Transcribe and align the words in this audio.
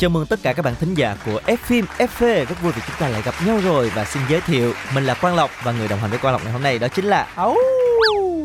Chào 0.00 0.10
mừng 0.10 0.26
tất 0.26 0.38
cả 0.42 0.52
các 0.52 0.64
bạn 0.64 0.74
thính 0.80 0.94
giả 0.94 1.16
của 1.26 1.40
F 1.46 1.56
phim 1.56 1.84
FV 1.98 2.44
Rất 2.44 2.62
vui 2.62 2.72
vì 2.72 2.82
chúng 2.86 2.96
ta 2.98 3.08
lại 3.08 3.22
gặp 3.22 3.34
nhau 3.46 3.60
rồi. 3.64 3.90
Và 3.94 4.04
xin 4.04 4.22
giới 4.28 4.40
thiệu 4.40 4.72
Mình 4.94 5.04
là 5.04 5.14
Quang 5.14 5.36
Lộc 5.36 5.50
Và 5.62 5.72
người 5.72 5.88
đồng 5.88 5.98
hành 5.98 6.10
với 6.10 6.18
Quang 6.18 6.34
Lộc 6.34 6.44
ngày 6.44 6.52
hôm 6.52 6.62
nay 6.62 6.78
đó 6.78 6.88
chính 6.88 7.04
là 7.04 7.26
Ấu! 7.34 7.56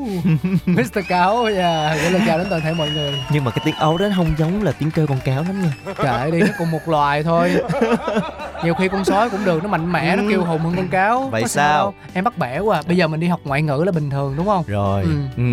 Mr. 0.66 1.00
Cáo 1.08 1.44
yeah. 1.44 2.02
Gửi 2.02 2.12
lời 2.12 2.22
chào 2.28 2.38
đến 2.38 2.48
toàn 2.50 2.62
thể 2.62 2.74
mọi 2.74 2.90
người. 2.90 3.14
Nhưng 3.32 3.44
mà 3.44 3.52
cái 3.52 3.62
tiếng 3.66 3.76
ấu 3.76 3.98
đó 3.98 4.06
không 4.16 4.34
giống 4.38 4.64
là 4.64 4.72
tiếng 4.72 4.92
kêu 4.92 5.08
con 5.08 5.20
cáo 5.26 5.44
lắm 5.44 5.62
nha. 5.62 5.94
Kệ 6.04 6.32
đi, 6.32 6.40
nó 6.40 6.48
cùng 6.58 6.72
một 6.72 6.80
loài 6.88 7.24
thôi 7.24 7.56
Nhiều 8.66 8.74
khi 8.74 8.88
con 8.88 9.06
sói 9.06 9.30
cũng 9.30 9.46
được, 9.46 9.64
nó 9.64 9.70
mạnh 9.70 9.92
mẽ, 9.92 10.16
nó 10.16 10.24
kêu 10.30 10.44
hùng 10.44 10.62
hơn 10.62 10.74
con 10.76 10.88
cáo 10.88 11.30
Vậy 11.32 11.42
Có 11.42 11.48
sao? 11.48 11.78
đâu. 11.78 11.94
Em 12.14 12.24
bắt 12.24 12.38
bẻ 12.38 12.60
quá 12.60 12.82
Bây 12.88 12.98
giờ 12.98 13.08
mình 13.08 13.20
đi 13.20 13.28
học 13.28 13.40
ngoại 13.44 13.62
ngữ 13.62 13.84
là 13.86 13.92
bình 13.92 14.10
thường 14.10 14.34
đúng 14.38 14.46
không? 14.46 14.64
Rồi 14.68 15.04
Ừ. 15.04 15.10
ừ. 15.38 15.44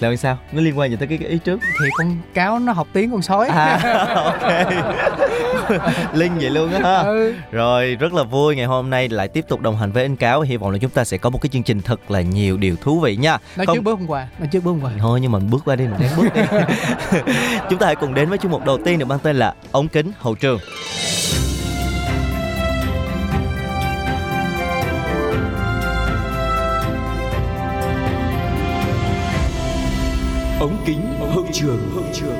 Là 0.00 0.16
sao? 0.16 0.38
Nó 0.52 0.62
liên 0.62 0.78
quan 0.78 0.90
gì 0.90 0.96
tới 0.96 1.08
cái, 1.08 1.18
cái 1.18 1.28
ý 1.28 1.38
trước 1.38 1.60
Thì 1.62 1.86
con 1.98 2.16
cáo 2.34 2.58
nó 2.58 2.72
học 2.72 2.86
tiếng 2.92 3.10
con 3.10 3.22
sói 3.22 3.48
À 3.48 3.78
ok 4.14 4.66
Linh 6.14 6.38
vậy 6.38 6.50
luôn 6.50 6.72
á 6.72 6.80
ha 6.82 6.96
ừ. 7.02 7.34
Rồi 7.52 7.94
rất 8.00 8.12
là 8.14 8.22
vui 8.22 8.56
ngày 8.56 8.66
hôm 8.66 8.90
nay 8.90 9.08
lại 9.08 9.28
tiếp 9.28 9.44
tục 9.48 9.60
đồng 9.60 9.76
hành 9.76 9.92
với 9.92 10.02
anh 10.02 10.16
Cáo 10.16 10.40
Hy 10.40 10.56
vọng 10.56 10.70
là 10.70 10.78
chúng 10.78 10.90
ta 10.90 11.04
sẽ 11.04 11.18
có 11.18 11.30
một 11.30 11.38
cái 11.42 11.48
chương 11.52 11.62
trình 11.62 11.80
thật 11.82 12.10
là 12.10 12.20
nhiều 12.20 12.56
điều 12.56 12.76
thú 12.76 13.00
vị 13.00 13.16
nha 13.16 13.38
Nói 13.56 13.66
Không- 13.66 13.76
trước 13.76 13.82
bước 13.82 13.98
hôm 13.98 14.06
qua 14.10 14.26
Nói 14.38 14.48
trước 14.52 14.64
bước 14.64 14.70
hôm 14.70 14.80
qua 14.80 14.90
Thôi 15.00 15.20
nhưng 15.22 15.32
mà 15.32 15.38
mình 15.38 15.50
bước 15.50 15.62
qua 15.64 15.76
đi 15.76 15.84
mình 15.86 16.00
đang 16.00 16.10
bước 16.16 16.34
đi 16.34 16.42
Chúng 17.70 17.78
ta 17.78 17.86
hãy 17.86 17.96
cùng 17.96 18.14
đến 18.14 18.28
với 18.28 18.38
chương 18.38 18.50
mục 18.50 18.64
đầu 18.66 18.78
tiên 18.84 18.98
được 18.98 19.06
mang 19.08 19.18
tên 19.18 19.36
là 19.36 19.54
ống 19.72 19.88
kính 19.88 20.12
hậu 20.18 20.34
trường 20.34 20.58
ống 30.60 30.76
kính 30.86 31.00
hậu 31.18 31.46
trường 31.52 31.90
hậu 31.94 32.04
trường. 32.12 32.36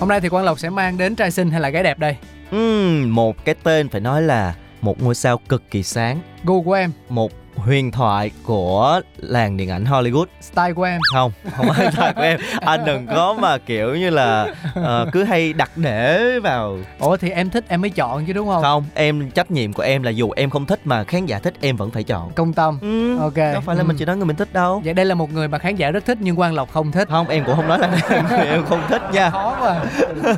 Hôm 0.00 0.08
nay 0.08 0.20
thì 0.20 0.28
Quang 0.28 0.44
Lộc 0.44 0.58
sẽ 0.58 0.70
mang 0.70 0.98
đến 0.98 1.16
trai 1.16 1.30
xinh 1.30 1.50
hay 1.50 1.60
là 1.60 1.68
gái 1.68 1.82
đẹp 1.82 1.98
đây? 1.98 2.16
Ừm, 2.50 3.14
một 3.14 3.44
cái 3.44 3.54
tên 3.62 3.88
phải 3.88 4.00
nói 4.00 4.22
là 4.22 4.54
một 4.80 5.02
ngôi 5.02 5.14
sao 5.14 5.40
cực 5.48 5.70
kỳ 5.70 5.82
sáng. 5.82 6.20
Gu 6.44 6.62
của 6.62 6.72
em, 6.72 6.92
một 7.08 7.32
huyền 7.64 7.90
thoại 7.90 8.30
của 8.44 9.00
làng 9.16 9.56
điện 9.56 9.70
ảnh 9.70 9.84
Hollywood. 9.84 10.24
Style 10.40 10.72
của 10.72 10.82
em. 10.82 11.00
Không 11.12 11.32
không 11.56 11.66
phải 11.76 11.88
thật 11.96 12.12
của 12.16 12.22
em. 12.22 12.40
Anh 12.60 12.84
đừng 12.84 13.06
có 13.06 13.34
mà 13.40 13.58
kiểu 13.58 13.96
như 13.96 14.10
là 14.10 14.46
ờ, 14.74 15.06
cứ 15.12 15.24
hay 15.24 15.52
đặt 15.52 15.70
để 15.76 16.38
vào 16.42 16.78
Ủa 16.98 17.16
thì 17.16 17.30
em 17.30 17.50
thích 17.50 17.64
em 17.68 17.80
mới 17.80 17.90
chọn 17.90 18.26
chứ 18.26 18.32
đúng 18.32 18.48
không? 18.48 18.62
không 18.62 18.84
em 18.94 19.30
trách 19.30 19.50
nhiệm 19.50 19.72
của 19.72 19.82
em 19.82 20.02
là 20.02 20.10
dù 20.10 20.30
em 20.36 20.50
không 20.50 20.66
thích 20.66 20.80
mà 20.84 21.04
khán 21.04 21.26
giả 21.26 21.38
thích 21.38 21.54
em 21.60 21.76
vẫn 21.76 21.90
phải 21.90 22.02
chọn. 22.04 22.30
Công 22.34 22.52
tâm. 22.52 22.78
Ừ, 22.82 23.18
Ok. 23.18 23.34
đâu 23.36 23.60
phải 23.66 23.76
là 23.76 23.82
mình 23.82 23.96
Ừ. 23.96 23.98
chỉ 23.98 24.04
nói 24.04 24.16
người 24.16 24.26
mình 24.26 24.36
thích 24.36 24.52
đâu. 24.52 24.82
Vậy 24.84 24.94
đây 24.94 25.04
là 25.04 25.14
một 25.14 25.32
người 25.32 25.48
mà 25.48 25.58
khán 25.58 25.76
giả 25.76 25.90
rất 25.90 26.04
thích 26.06 26.18
nhưng 26.20 26.36
Quang 26.36 26.54
Lộc 26.54 26.72
không 26.72 26.92
thích. 26.92 27.08
Không 27.10 27.28
em 27.28 27.44
cũng 27.44 27.56
không 27.56 27.68
nói 27.68 27.78
là 27.78 27.88
người 28.30 28.46
em 28.46 28.64
không 28.68 28.82
thích 28.88 29.02
nha. 29.12 29.30
Khó 29.30 29.56
quá. 29.60 29.80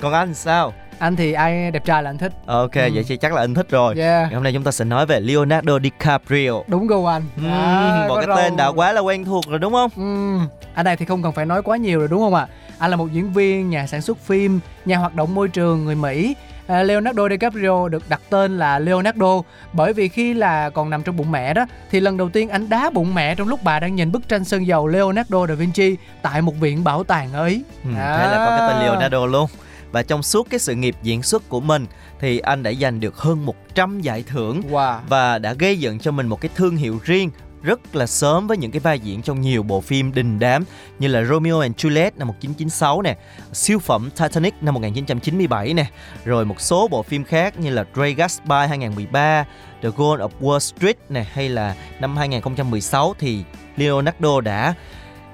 Còn 0.00 0.12
anh 0.12 0.34
sao 0.34 0.72
Anh 0.98 1.16
thì 1.16 1.32
ai 1.32 1.70
đẹp 1.70 1.84
trai 1.84 2.02
là 2.02 2.10
anh 2.10 2.18
thích. 2.18 2.32
Ok 2.46 2.72
Ừ. 2.74 2.90
vậy 2.94 3.04
thì 3.08 3.16
chắc 3.16 3.32
là 3.34 3.40
anh 3.40 3.54
thích 3.54 3.66
rồi. 3.70 3.94
Yeah. 3.98 4.22
Ngày 4.22 4.34
hôm 4.34 4.42
nay 4.42 4.52
chúng 4.52 4.62
ta 4.64 4.70
sẽ 4.70 4.84
nói 4.84 5.06
về 5.06 5.20
Leonardo 5.20 5.78
DiCaprio. 5.78 6.52
Đúng 6.66 6.86
gu 6.86 7.06
anh. 7.06 7.22
Ừm, 7.36 7.50
À, 7.50 8.04
một 8.08 8.16
cái 8.16 8.26
râu. 8.26 8.36
tên 8.36 8.56
đã 8.56 8.68
quá 8.68 8.92
là 8.92 9.00
quen 9.00 9.24
thuộc 9.24 9.44
rồi 9.48 9.58
đúng 9.58 9.72
không? 9.72 9.90
Ừm, 9.96 10.48
Anh 10.74 10.84
này 10.84 10.96
thì 10.96 11.04
không 11.04 11.22
cần 11.22 11.32
phải 11.32 11.46
nói 11.46 11.62
quá 11.62 11.76
nhiều 11.76 11.98
rồi 11.98 12.08
đúng 12.08 12.20
không 12.20 12.34
ạ? 12.34 12.46
Anh 12.78 12.90
là 12.90 12.96
một 12.96 13.12
diễn 13.12 13.32
viên, 13.32 13.70
nhà 13.70 13.86
sản 13.86 14.02
xuất 14.02 14.18
phim 14.18 14.60
Nhà 14.84 14.96
hoạt 14.96 15.14
động 15.14 15.34
môi 15.34 15.48
trường 15.48 15.84
người 15.84 15.94
Mỹ. 15.94 16.34
À, 16.66 16.82
Leonardo 16.82 17.28
DiCaprio 17.28 17.88
được 17.88 18.02
đặt 18.08 18.20
tên 18.30 18.58
là 18.58 18.78
Leonardo 18.78 19.42
bởi 19.72 19.92
vì 19.92 20.08
khi 20.08 20.34
là 20.34 20.70
còn 20.70 20.90
nằm 20.90 21.02
trong 21.02 21.16
bụng 21.16 21.30
mẹ 21.32 21.54
đó 21.54 21.66
thì 21.90 22.00
lần 22.00 22.16
đầu 22.16 22.28
tiên 22.28 22.48
anh 22.48 22.68
đá 22.68 22.90
bụng 22.90 23.14
mẹ 23.14 23.34
trong 23.34 23.48
lúc 23.48 23.60
bà 23.62 23.80
đang 23.80 23.94
nhìn 23.94 24.12
bức 24.12 24.28
tranh 24.28 24.44
sơn 24.44 24.66
dầu 24.66 24.86
Leonardo 24.86 25.46
da 25.46 25.54
Vinci 25.54 25.96
tại 26.22 26.42
một 26.42 26.52
viện 26.60 26.84
bảo 26.84 27.04
tàng 27.04 27.32
ở 27.32 27.46
Ý. 27.46 27.62
Ừ, 27.84 27.90
À. 27.98 28.16
Thế 28.18 28.24
là 28.32 28.46
có 28.46 28.56
cái 28.58 28.68
tên 28.68 28.82
Leonardo 28.86 29.26
luôn 29.26 29.46
Và 29.94 30.02
trong 30.02 30.22
suốt 30.22 30.46
cái 30.50 30.60
sự 30.60 30.74
nghiệp 30.74 30.96
diễn 31.02 31.22
xuất 31.22 31.48
của 31.48 31.60
mình 31.60 31.86
Thì 32.20 32.38
anh 32.38 32.62
đã 32.62 32.72
giành 32.72 33.00
được 33.00 33.16
hơn 33.18 33.46
100 33.46 34.00
giải 34.00 34.24
thưởng 34.26 34.62
Wow. 34.70 34.98
Và 35.08 35.38
đã 35.38 35.52
gây 35.52 35.78
dựng 35.78 35.98
cho 35.98 36.10
mình 36.10 36.26
một 36.26 36.40
cái 36.40 36.50
thương 36.54 36.76
hiệu 36.76 37.00
riêng 37.04 37.30
rất 37.62 37.96
là 37.96 38.06
sớm 38.06 38.46
với 38.46 38.56
những 38.56 38.70
cái 38.70 38.80
vai 38.80 38.98
diễn 38.98 39.22
trong 39.22 39.40
nhiều 39.40 39.62
bộ 39.62 39.80
phim 39.80 40.14
đình 40.14 40.38
đám 40.38 40.64
như 40.98 41.08
là 41.08 41.24
Romeo 41.24 41.60
and 41.60 41.76
Juliet 41.76 42.10
năm 42.16 42.28
1996 42.28 43.02
nè, 43.02 43.16
siêu 43.52 43.78
phẩm 43.78 44.10
Titanic 44.10 44.54
năm 44.60 44.74
1997 44.74 45.74
nè, 45.74 45.86
rồi 46.24 46.44
một 46.44 46.60
số 46.60 46.88
bộ 46.88 47.02
phim 47.02 47.24
khác 47.24 47.58
như 47.58 47.70
là 47.70 47.84
Dre 47.94 48.10
Gatsby 48.10 48.66
2013, 48.68 49.44
The 49.82 49.88
Gold 49.96 50.22
of 50.22 50.28
Wall 50.40 50.58
Street 50.58 50.96
nè 51.08 51.26
hay 51.32 51.48
là 51.48 51.74
năm 52.00 52.16
2016 52.16 53.14
thì 53.18 53.44
Leonardo 53.76 54.40
đã 54.40 54.74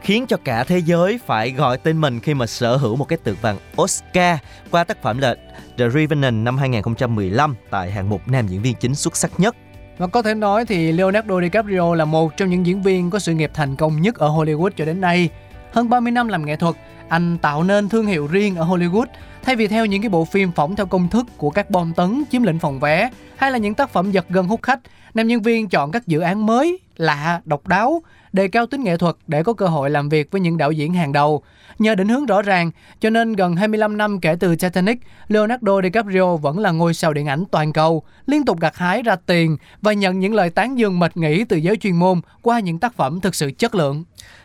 khiến 0.02 0.26
cho 0.26 0.36
cả 0.44 0.64
thế 0.64 0.78
giới 0.78 1.18
phải 1.26 1.50
gọi 1.50 1.78
tên 1.78 2.00
mình 2.00 2.20
khi 2.20 2.34
mà 2.34 2.46
sở 2.46 2.76
hữu 2.76 2.96
một 2.96 3.08
cái 3.08 3.18
tượng 3.24 3.36
vàng 3.40 3.56
Oscar 3.82 4.38
qua 4.70 4.84
tác 4.84 5.02
phẩm 5.02 5.18
là 5.18 5.34
The 5.78 5.90
Revenant 5.90 6.44
năm 6.44 6.58
2015 6.58 7.54
tại 7.70 7.90
hạng 7.90 8.08
mục 8.08 8.28
nam 8.28 8.46
diễn 8.46 8.62
viên 8.62 8.74
chính 8.74 8.94
xuất 8.94 9.16
sắc 9.16 9.30
nhất. 9.40 9.56
Và 9.98 10.06
có 10.06 10.22
thể 10.22 10.34
nói 10.34 10.64
thì 10.66 10.92
Leonardo 10.92 11.40
DiCaprio 11.40 11.94
là 11.94 12.04
một 12.04 12.36
trong 12.36 12.50
những 12.50 12.66
diễn 12.66 12.82
viên 12.82 13.10
có 13.10 13.18
sự 13.18 13.34
nghiệp 13.34 13.50
thành 13.54 13.76
công 13.76 14.00
nhất 14.00 14.14
ở 14.14 14.28
Hollywood 14.28 14.70
cho 14.76 14.84
đến 14.84 15.00
nay. 15.00 15.30
Hơn 15.72 15.88
30 15.88 16.12
năm 16.12 16.28
làm 16.28 16.46
nghệ 16.46 16.56
thuật, 16.56 16.74
anh 17.08 17.38
tạo 17.38 17.62
nên 17.62 17.88
thương 17.88 18.06
hiệu 18.06 18.26
riêng 18.26 18.56
ở 18.56 18.64
Hollywood 18.64 19.06
thay 19.42 19.56
vì 19.56 19.66
theo 19.66 19.86
những 19.86 20.02
cái 20.02 20.08
bộ 20.08 20.24
phim 20.24 20.52
phỏng 20.52 20.76
theo 20.76 20.86
công 20.86 21.08
thức 21.08 21.26
của 21.36 21.50
các 21.50 21.70
bom 21.70 21.92
tấn 21.92 22.24
chiếm 22.30 22.42
lĩnh 22.42 22.58
phòng 22.58 22.80
vé 22.80 23.10
hay 23.36 23.50
là 23.50 23.58
những 23.58 23.74
tác 23.74 23.90
phẩm 23.90 24.10
giật 24.10 24.26
gân 24.28 24.46
hút 24.46 24.62
khách. 24.62 24.80
Nam 25.14 25.26
nhân 25.26 25.42
viên 25.42 25.68
chọn 25.68 25.92
các 25.92 26.06
dự 26.06 26.20
án 26.20 26.46
mới, 26.46 26.78
lạ, 26.96 27.40
độc 27.44 27.66
đáo, 27.66 28.02
đề 28.32 28.48
cao 28.48 28.66
tính 28.66 28.84
nghệ 28.84 28.96
thuật 28.96 29.16
để 29.26 29.42
có 29.42 29.52
cơ 29.52 29.66
hội 29.66 29.90
làm 29.90 30.08
việc 30.08 30.30
với 30.30 30.40
những 30.40 30.56
đạo 30.56 30.72
diễn 30.72 30.94
hàng 30.94 31.12
đầu. 31.12 31.42
Nhờ 31.78 31.94
định 31.94 32.08
hướng 32.08 32.26
rõ 32.26 32.42
ràng, 32.42 32.70
cho 33.00 33.10
nên 33.10 33.32
gần 33.32 33.56
25 33.56 33.96
năm 33.96 34.20
kể 34.20 34.36
từ 34.40 34.56
Titanic, 34.56 34.98
Leonardo 35.28 35.82
DiCaprio 35.82 36.36
vẫn 36.36 36.58
là 36.58 36.70
ngôi 36.70 36.94
sao 36.94 37.12
điện 37.12 37.26
ảnh 37.26 37.44
toàn 37.50 37.72
cầu, 37.72 38.02
liên 38.26 38.44
tục 38.44 38.60
gặt 38.60 38.76
hái 38.76 39.02
ra 39.02 39.16
tiền 39.26 39.56
và 39.82 39.92
nhận 39.92 40.20
những 40.20 40.34
lời 40.34 40.50
tán 40.50 40.78
dương 40.78 40.98
mệt 40.98 41.16
nghỉ 41.16 41.44
từ 41.44 41.56
giới 41.56 41.76
chuyên 41.76 41.96
môn 41.96 42.20
qua 42.42 42.60
những 42.60 42.78
tác 42.78 42.96
phẩm 42.96 43.20
thực 43.20 43.34
sự 43.34 43.50
chất 43.58 43.74
lượng. 43.74 44.04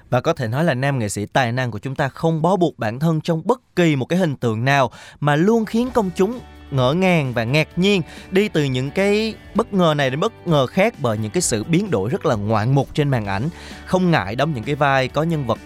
Và 0.10 0.22
có 0.22 0.34
thể 0.34 0.48
nói 0.48 0.64
là 0.64 0.74
nam 0.74 1.00
nghệ 1.00 1.10
sĩ 1.10 1.26
tài 1.26 1.52
năng 1.52 1.72
của 1.72 1.80
chúng 1.80 1.96
ta 1.96 2.10
không 2.10 2.42
bó 2.42 2.56
buộc 2.56 2.80
bản 2.80 3.00
thân 3.00 3.22
trong 3.22 3.42
bất 3.46 3.76
kỳ 3.76 3.96
một 3.96 4.06
cái 4.06 4.20
hình 4.20 4.36
tượng 4.36 4.66
nào 4.66 4.92
mà 5.20 5.36
luôn 5.36 5.66
khiến 5.66 5.90
công 5.94 6.10
chúng 6.16 6.40
ngỡ 6.72 6.94
ngàng 6.94 7.34
và 7.34 7.44
ngạc 7.44 7.68
nhiên 7.76 8.02
đi 8.32 8.50
từ 8.50 8.64
những 8.64 8.92
cái 8.92 9.36
bất 9.56 9.74
ngờ 9.74 9.94
này 9.98 10.10
đến 10.10 10.20
bất 10.20 10.48
ngờ 10.48 10.68
khác 10.68 10.94
bởi 11.00 11.18
những 11.18 11.32
cái 11.32 11.42
sự 11.42 11.64
biến 11.64 11.92
đổi 11.92 12.10
rất 12.10 12.26
là 12.26 12.36
ngoạn 12.36 12.76
mục 12.76 12.88
trên 12.94 13.10
màn 13.10 13.26
ảnh. 13.26 13.50
Không 13.86 14.12
ngại 14.12 14.36
đóng 14.36 14.54
những 14.54 14.64
cái 14.64 14.76
vai 14.76 15.08
có 15.08 15.24
nhân 15.24 15.46
vật 15.46 15.60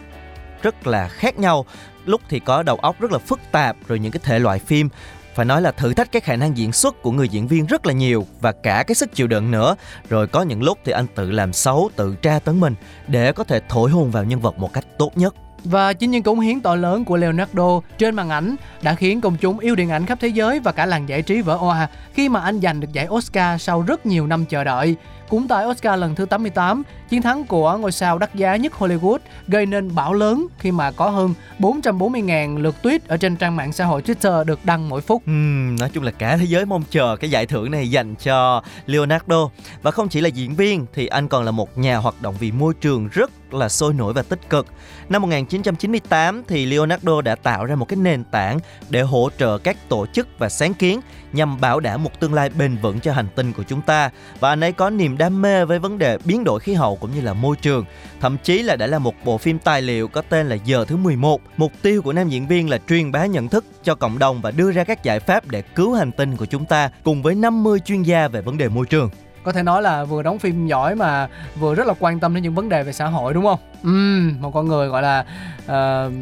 rất 0.62 0.88
là 0.88 1.08
khác 1.08 1.40
nhau. 1.40 1.66
Lúc 2.06 2.22
thì 2.30 2.40
có 2.40 2.64
đầu 2.64 2.76
óc 2.76 2.96
rất 3.00 3.12
là 3.12 3.18
phức 3.18 3.40
tạp, 3.52 3.76
rồi 3.88 4.00
những 4.00 4.12
cái 4.12 4.22
thể 4.24 4.40
loại 4.40 4.60
phim. 4.60 4.90
Phải 5.36 5.46
nói 5.46 5.62
là 5.62 5.72
thử 5.72 5.94
thách 5.94 6.12
cái 6.12 6.20
khả 6.20 6.36
năng 6.36 6.58
diễn 6.58 6.72
xuất 6.72 7.02
của 7.02 7.12
người 7.12 7.30
diễn 7.30 7.48
viên 7.48 7.66
rất 7.66 7.86
là 7.86 7.94
nhiều 7.94 8.26
và 8.42 8.52
cả 8.52 8.84
cái 8.88 8.96
sức 8.96 9.16
chịu 9.16 9.28
đựng 9.28 9.52
nữa. 9.52 9.76
Rồi 10.10 10.28
có 10.28 10.42
những 10.42 10.64
lúc 10.64 10.78
thì 10.86 10.92
anh 10.92 11.08
tự 11.16 11.32
làm 11.32 11.54
xấu, 11.54 11.90
tự 11.96 12.16
tra 12.16 12.40
tấn 12.40 12.60
mình 12.60 12.76
để 13.08 13.32
có 13.32 13.44
thể 13.44 13.62
thổi 13.70 13.92
hồn 13.92 14.12
vào 14.12 14.24
nhân 14.24 14.40
vật 14.40 14.58
một 14.58 14.74
cách 14.74 14.86
tốt 14.98 15.12
nhất. 15.16 15.34
Và 15.64 15.94
chính 15.94 16.12
những 16.12 16.24
cống 16.24 16.40
hiến 16.40 16.62
to 16.62 16.76
lớn 16.76 17.06
của 17.06 17.18
Leonardo 17.18 17.82
trên 17.98 18.16
màn 18.16 18.30
ảnh 18.30 18.56
đã 18.82 18.96
khiến 18.96 19.22
công 19.22 19.38
chúng 19.38 19.60
yêu 19.60 19.76
điện 19.76 19.90
ảnh 19.90 20.06
khắp 20.06 20.18
thế 20.22 20.28
giới 20.28 20.60
và 20.60 20.72
cả 20.72 20.86
làng 20.86 21.10
giải 21.10 21.22
trí 21.22 21.42
vỡ 21.42 21.58
òa 21.58 21.88
khi 22.14 22.30
mà 22.30 22.40
anh 22.40 22.62
giành 22.62 22.80
được 22.80 22.94
giải 22.94 23.08
Oscar 23.08 23.62
sau 23.62 23.82
rất 23.82 24.06
nhiều 24.06 24.28
năm 24.28 24.46
chờ 24.46 24.64
đợi. 24.64 24.96
Cũng 25.30 25.48
tại 25.48 25.66
Oscar 25.66 26.00
lần 26.00 26.16
thứ 26.16 26.26
88, 26.26 26.84
chiến 27.10 27.22
thắng 27.22 27.46
của 27.46 27.78
ngôi 27.78 27.92
sao 27.92 28.18
đắt 28.18 28.36
giá 28.36 28.56
nhất 28.56 28.74
Hollywood 28.78 29.18
gây 29.48 29.66
nên 29.66 29.96
bão 29.96 30.14
lớn 30.14 30.48
khi 30.60 30.72
mà 30.72 30.92
có 30.92 31.10
hơn 31.10 31.34
440.000 31.60 32.58
lượt 32.58 32.76
tweet 32.84 33.00
ở 33.08 33.18
trên 33.18 33.36
trang 33.36 33.56
mạng 33.56 33.74
xã 33.74 33.86
hội 33.86 34.02
Twitter 34.02 34.44
được 34.44 34.66
đăng 34.66 34.90
mỗi 34.90 35.02
phút. 35.02 35.24
Uhm, 35.24 35.76
nói 35.80 35.90
chung 35.94 36.04
là 36.04 36.12
cả 36.12 36.38
thế 36.38 36.46
giới 36.46 36.66
mong 36.66 36.84
chờ 36.90 37.16
cái 37.20 37.30
giải 37.30 37.46
thưởng 37.46 37.72
này 37.72 37.92
dành 37.92 38.16
cho 38.16 38.64
Leonardo 38.86 39.50
và 39.82 39.92
không 39.92 40.10
chỉ 40.10 40.22
là 40.22 40.28
diễn 40.28 40.56
viên 40.56 40.86
thì 40.94 41.08
anh 41.08 41.28
còn 41.28 41.44
là 41.44 41.52
một 41.52 41.78
nhà 41.78 41.98
hoạt 41.98 42.22
động 42.22 42.36
vì 42.40 42.52
môi 42.52 42.74
trường 42.74 43.10
rất 43.12 43.32
là 43.54 43.70
sôi 43.70 43.94
nổi 43.94 44.14
và 44.14 44.22
tích 44.22 44.50
cực. 44.50 44.66
Năm 45.10 45.22
1998 45.22 46.44
thì 46.48 46.66
Leonardo 46.66 47.22
đã 47.22 47.36
tạo 47.36 47.66
ra 47.66 47.76
một 47.76 47.86
cái 47.86 47.98
nền 47.98 48.24
tảng 48.24 48.60
để 48.90 49.02
hỗ 49.02 49.30
trợ 49.38 49.58
các 49.58 49.90
tổ 49.90 50.06
chức 50.06 50.28
và 50.40 50.50
sáng 50.50 50.74
kiến 50.74 51.00
nhằm 51.34 51.62
bảo 51.62 51.80
đảm 51.80 52.04
một 52.04 52.20
tương 52.20 52.34
lai 52.34 52.50
bền 52.50 52.78
vững 52.78 53.00
cho 53.00 53.14
hành 53.14 53.28
tinh 53.36 53.54
của 53.54 53.64
chúng 53.64 53.82
ta 53.82 54.10
và 54.40 54.50
anh 54.50 54.64
ấy 54.64 54.72
có 54.72 54.90
niềm 54.90 55.18
đam 55.18 55.42
mê 55.42 55.66
với 55.66 55.80
vấn 55.80 55.98
đề 55.98 56.18
biến 56.26 56.44
đổi 56.44 56.60
khí 56.60 56.74
hậu 56.74 56.96
cũng 56.96 57.12
như 57.16 57.22
là 57.22 57.34
môi 57.34 57.56
trường. 57.56 57.86
Thậm 58.20 58.38
chí 58.44 58.64
là 58.64 58.76
đã 58.76 58.88
là 58.88 59.00
một 59.00 59.16
bộ 59.26 59.38
phim 59.38 59.60
tài 59.60 59.82
liệu 59.82 60.08
có 60.08 60.22
tên 60.22 60.50
là 60.50 60.56
Giờ 60.56 60.86
thứ 60.86 60.98
11. 60.98 61.42
Mục 61.58 61.72
tiêu 61.82 62.02
của 62.02 62.14
nam 62.14 62.30
diễn 62.30 62.48
viên 62.48 62.70
là 62.70 62.80
truyền 62.90 63.12
bá 63.12 63.26
nhận 63.26 63.48
thức 63.48 63.66
cho 63.84 63.96
cộng 63.96 64.20
đồng 64.20 64.42
và 64.42 64.52
đưa 64.52 64.72
ra 64.72 64.84
các 64.84 65.04
giải 65.04 65.20
pháp 65.20 65.48
để 65.48 65.62
cứu 65.62 65.94
hành 65.94 66.12
tinh 66.12 66.36
của 66.36 66.46
chúng 66.46 66.66
ta 66.66 66.90
cùng 67.04 67.22
với 67.22 67.36
50 67.36 67.80
chuyên 67.80 68.04
gia 68.04 68.28
về 68.28 68.42
vấn 68.42 68.58
đề 68.58 68.70
môi 68.70 68.86
trường 68.86 69.10
có 69.44 69.52
thể 69.52 69.64
nói 69.64 69.82
là 69.82 70.04
vừa 70.04 70.24
đóng 70.24 70.40
phim 70.40 70.68
giỏi 70.68 70.96
mà 70.96 71.28
vừa 71.60 71.76
rất 71.76 71.88
là 71.88 71.94
quan 72.00 72.20
tâm 72.20 72.34
đến 72.34 72.44
những 72.44 72.56
vấn 72.56 72.70
đề 72.70 72.84
về 72.84 72.94
xã 72.94 73.06
hội 73.06 73.34
đúng 73.34 73.44
không? 73.44 73.60
Ừ, 73.84 74.30
một 74.40 74.52
con 74.54 74.68
người 74.68 74.88
gọi 74.88 75.02
là 75.02 75.26
uh, 75.66 76.14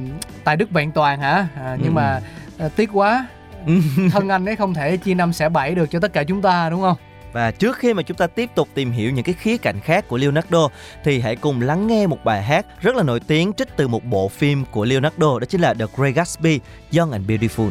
tài 0.43 0.55
đức 0.55 0.71
vẹn 0.71 0.91
toàn 0.91 1.19
hả? 1.19 1.47
À, 1.55 1.77
nhưng 1.79 1.95
ừ. 1.95 1.95
mà 1.95 2.21
uh, 2.65 2.75
tiếc 2.75 2.89
quá, 2.93 3.27
thân 4.11 4.29
anh 4.29 4.45
ấy 4.45 4.55
không 4.55 4.73
thể 4.73 4.97
chia 4.97 5.13
năm 5.13 5.33
xẻ 5.33 5.49
bảy 5.49 5.75
được 5.75 5.91
cho 5.91 5.99
tất 5.99 6.13
cả 6.13 6.23
chúng 6.23 6.41
ta 6.41 6.69
đúng 6.69 6.81
không? 6.81 6.97
Và 7.33 7.51
trước 7.51 7.77
khi 7.77 7.93
mà 7.93 8.01
chúng 8.01 8.17
ta 8.17 8.27
tiếp 8.27 8.49
tục 8.55 8.67
tìm 8.73 8.91
hiểu 8.91 9.11
những 9.11 9.23
cái 9.23 9.35
khía 9.39 9.57
cạnh 9.57 9.79
khác 9.79 10.07
của 10.07 10.17
Leonardo 10.17 10.69
thì 11.03 11.19
hãy 11.19 11.35
cùng 11.35 11.61
lắng 11.61 11.87
nghe 11.87 12.07
một 12.07 12.23
bài 12.23 12.43
hát 12.43 12.65
rất 12.81 12.95
là 12.95 13.03
nổi 13.03 13.19
tiếng 13.19 13.53
trích 13.53 13.77
từ 13.77 13.87
một 13.87 14.05
bộ 14.05 14.27
phim 14.27 14.65
của 14.71 14.85
Leonardo 14.85 15.39
đó 15.39 15.45
chính 15.49 15.61
là 15.61 15.73
The 15.73 15.85
Great 15.97 16.15
Gatsby, 16.15 16.59
Young 16.97 17.11
and 17.11 17.29
Beautiful. 17.29 17.69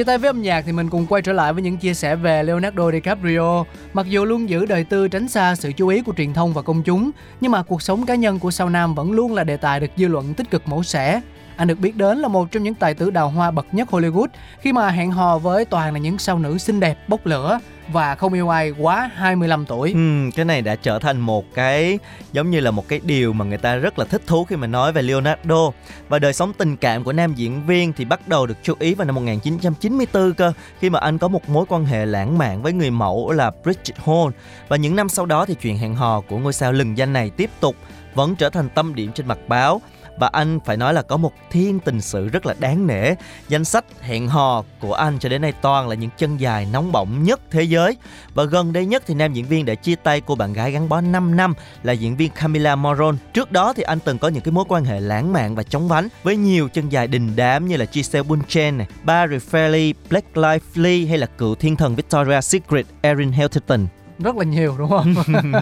Chia 0.00 0.04
tay 0.04 0.18
với 0.18 0.28
âm 0.28 0.42
nhạc 0.42 0.62
thì 0.66 0.72
mình 0.72 0.90
cùng 0.90 1.06
quay 1.06 1.22
trở 1.22 1.32
lại 1.32 1.52
với 1.52 1.62
những 1.62 1.76
chia 1.76 1.94
sẻ 1.94 2.16
về 2.16 2.42
Leonardo 2.42 2.90
DiCaprio. 2.90 3.64
Mặc 3.92 4.06
dù 4.06 4.24
luôn 4.24 4.48
giữ 4.48 4.66
đời 4.66 4.84
tư 4.84 5.08
tránh 5.08 5.28
xa 5.28 5.54
sự 5.54 5.72
chú 5.72 5.88
ý 5.88 6.02
của 6.02 6.12
truyền 6.16 6.32
thông 6.32 6.52
và 6.52 6.62
công 6.62 6.82
chúng, 6.82 7.10
nhưng 7.40 7.52
mà 7.52 7.62
cuộc 7.62 7.82
sống 7.82 8.06
cá 8.06 8.14
nhân 8.14 8.38
của 8.38 8.50
sao 8.50 8.70
nam 8.70 8.94
vẫn 8.94 9.12
luôn 9.12 9.34
là 9.34 9.44
đề 9.44 9.56
tài 9.56 9.80
được 9.80 9.90
dư 9.96 10.08
luận 10.08 10.34
tích 10.34 10.50
cực 10.50 10.68
mổ 10.68 10.82
xẻ 10.82 11.20
anh 11.60 11.68
được 11.68 11.80
biết 11.80 11.96
đến 11.96 12.18
là 12.18 12.28
một 12.28 12.52
trong 12.52 12.62
những 12.62 12.74
tài 12.74 12.94
tử 12.94 13.10
đào 13.10 13.28
hoa 13.28 13.50
bậc 13.50 13.66
nhất 13.74 13.88
Hollywood 13.90 14.26
khi 14.60 14.72
mà 14.72 14.90
hẹn 14.90 15.10
hò 15.10 15.38
với 15.38 15.64
toàn 15.64 15.92
là 15.92 15.98
những 15.98 16.18
sao 16.18 16.38
nữ 16.38 16.58
xinh 16.58 16.80
đẹp 16.80 17.08
bốc 17.08 17.26
lửa 17.26 17.60
và 17.92 18.14
không 18.14 18.32
yêu 18.32 18.48
ai 18.48 18.70
quá 18.70 19.10
25 19.14 19.64
tuổi. 19.66 19.92
Ừ, 19.92 20.30
cái 20.36 20.44
này 20.44 20.62
đã 20.62 20.76
trở 20.76 20.98
thành 20.98 21.20
một 21.20 21.44
cái 21.54 21.98
giống 22.32 22.50
như 22.50 22.60
là 22.60 22.70
một 22.70 22.88
cái 22.88 23.00
điều 23.04 23.32
mà 23.32 23.44
người 23.44 23.58
ta 23.58 23.76
rất 23.76 23.98
là 23.98 24.04
thích 24.04 24.22
thú 24.26 24.44
khi 24.44 24.56
mà 24.56 24.66
nói 24.66 24.92
về 24.92 25.02
Leonardo. 25.02 25.70
Và 26.08 26.18
đời 26.18 26.32
sống 26.32 26.52
tình 26.52 26.76
cảm 26.76 27.04
của 27.04 27.12
nam 27.12 27.34
diễn 27.34 27.66
viên 27.66 27.92
thì 27.92 28.04
bắt 28.04 28.28
đầu 28.28 28.46
được 28.46 28.56
chú 28.62 28.74
ý 28.78 28.94
vào 28.94 29.06
năm 29.06 29.14
1994 29.14 30.34
cơ 30.34 30.52
khi 30.78 30.90
mà 30.90 30.98
anh 30.98 31.18
có 31.18 31.28
một 31.28 31.48
mối 31.48 31.64
quan 31.68 31.84
hệ 31.84 32.06
lãng 32.06 32.38
mạn 32.38 32.62
với 32.62 32.72
người 32.72 32.90
mẫu 32.90 33.32
là 33.32 33.50
Bridget 33.62 33.98
Hall. 34.06 34.28
Và 34.68 34.76
những 34.76 34.96
năm 34.96 35.08
sau 35.08 35.26
đó 35.26 35.46
thì 35.46 35.54
chuyện 35.54 35.78
hẹn 35.78 35.94
hò 35.94 36.20
của 36.20 36.38
ngôi 36.38 36.52
sao 36.52 36.72
lừng 36.72 36.98
danh 36.98 37.12
này 37.12 37.30
tiếp 37.30 37.50
tục 37.60 37.76
vẫn 38.14 38.36
trở 38.36 38.50
thành 38.50 38.68
tâm 38.68 38.94
điểm 38.94 39.12
trên 39.12 39.26
mặt 39.26 39.38
báo 39.48 39.80
và 40.20 40.30
anh 40.32 40.58
phải 40.64 40.76
nói 40.76 40.94
là 40.94 41.02
có 41.02 41.16
một 41.16 41.32
thiên 41.50 41.80
tình 41.80 42.00
sự 42.00 42.28
rất 42.28 42.46
là 42.46 42.54
đáng 42.58 42.86
nể. 42.86 43.14
Danh 43.48 43.64
sách 43.64 43.84
hẹn 44.00 44.28
hò 44.28 44.64
của 44.80 44.94
anh 44.94 45.18
cho 45.18 45.28
đến 45.28 45.42
nay 45.42 45.52
toàn 45.62 45.88
là 45.88 45.94
những 45.94 46.10
chân 46.18 46.36
dài 46.36 46.68
nóng 46.72 46.92
bỏng 46.92 47.22
nhất 47.22 47.40
thế 47.50 47.62
giới. 47.62 47.96
Và 48.34 48.44
gần 48.44 48.72
đây 48.72 48.86
nhất 48.86 49.02
thì 49.06 49.14
nam 49.14 49.32
diễn 49.32 49.44
viên 49.44 49.66
đã 49.66 49.74
chia 49.74 49.94
tay 49.94 50.20
cô 50.20 50.34
bạn 50.34 50.52
gái 50.52 50.72
gắn 50.72 50.88
bó 50.88 51.00
5 51.00 51.36
năm 51.36 51.54
là 51.82 51.92
diễn 51.92 52.16
viên 52.16 52.30
Camila 52.30 52.76
Moron. 52.76 53.16
Trước 53.34 53.52
đó 53.52 53.72
thì 53.72 53.82
anh 53.82 53.98
từng 54.00 54.18
có 54.18 54.28
những 54.28 54.42
cái 54.42 54.52
mối 54.52 54.64
quan 54.68 54.84
hệ 54.84 55.00
lãng 55.00 55.32
mạn 55.32 55.54
và 55.54 55.62
chóng 55.62 55.88
vánh 55.88 56.08
với 56.22 56.36
nhiều 56.36 56.68
chân 56.68 56.88
dài 56.88 57.06
đình 57.06 57.32
đám 57.36 57.68
như 57.68 57.76
là 57.76 57.86
Giselle 57.92 58.22
Bundchen, 58.22 58.78
này, 58.78 58.86
Barry 59.02 59.36
Fairley, 59.50 59.92
Blake 60.10 60.28
Lively 60.34 61.06
hay 61.06 61.18
là 61.18 61.26
cựu 61.26 61.54
thiên 61.54 61.76
thần 61.76 61.94
victoria 61.94 62.40
Secret 62.40 62.86
Erin 63.02 63.32
Hilton 63.32 63.86
rất 64.22 64.36
là 64.36 64.44
nhiều 64.44 64.74
đúng 64.78 64.90
không 64.90 65.14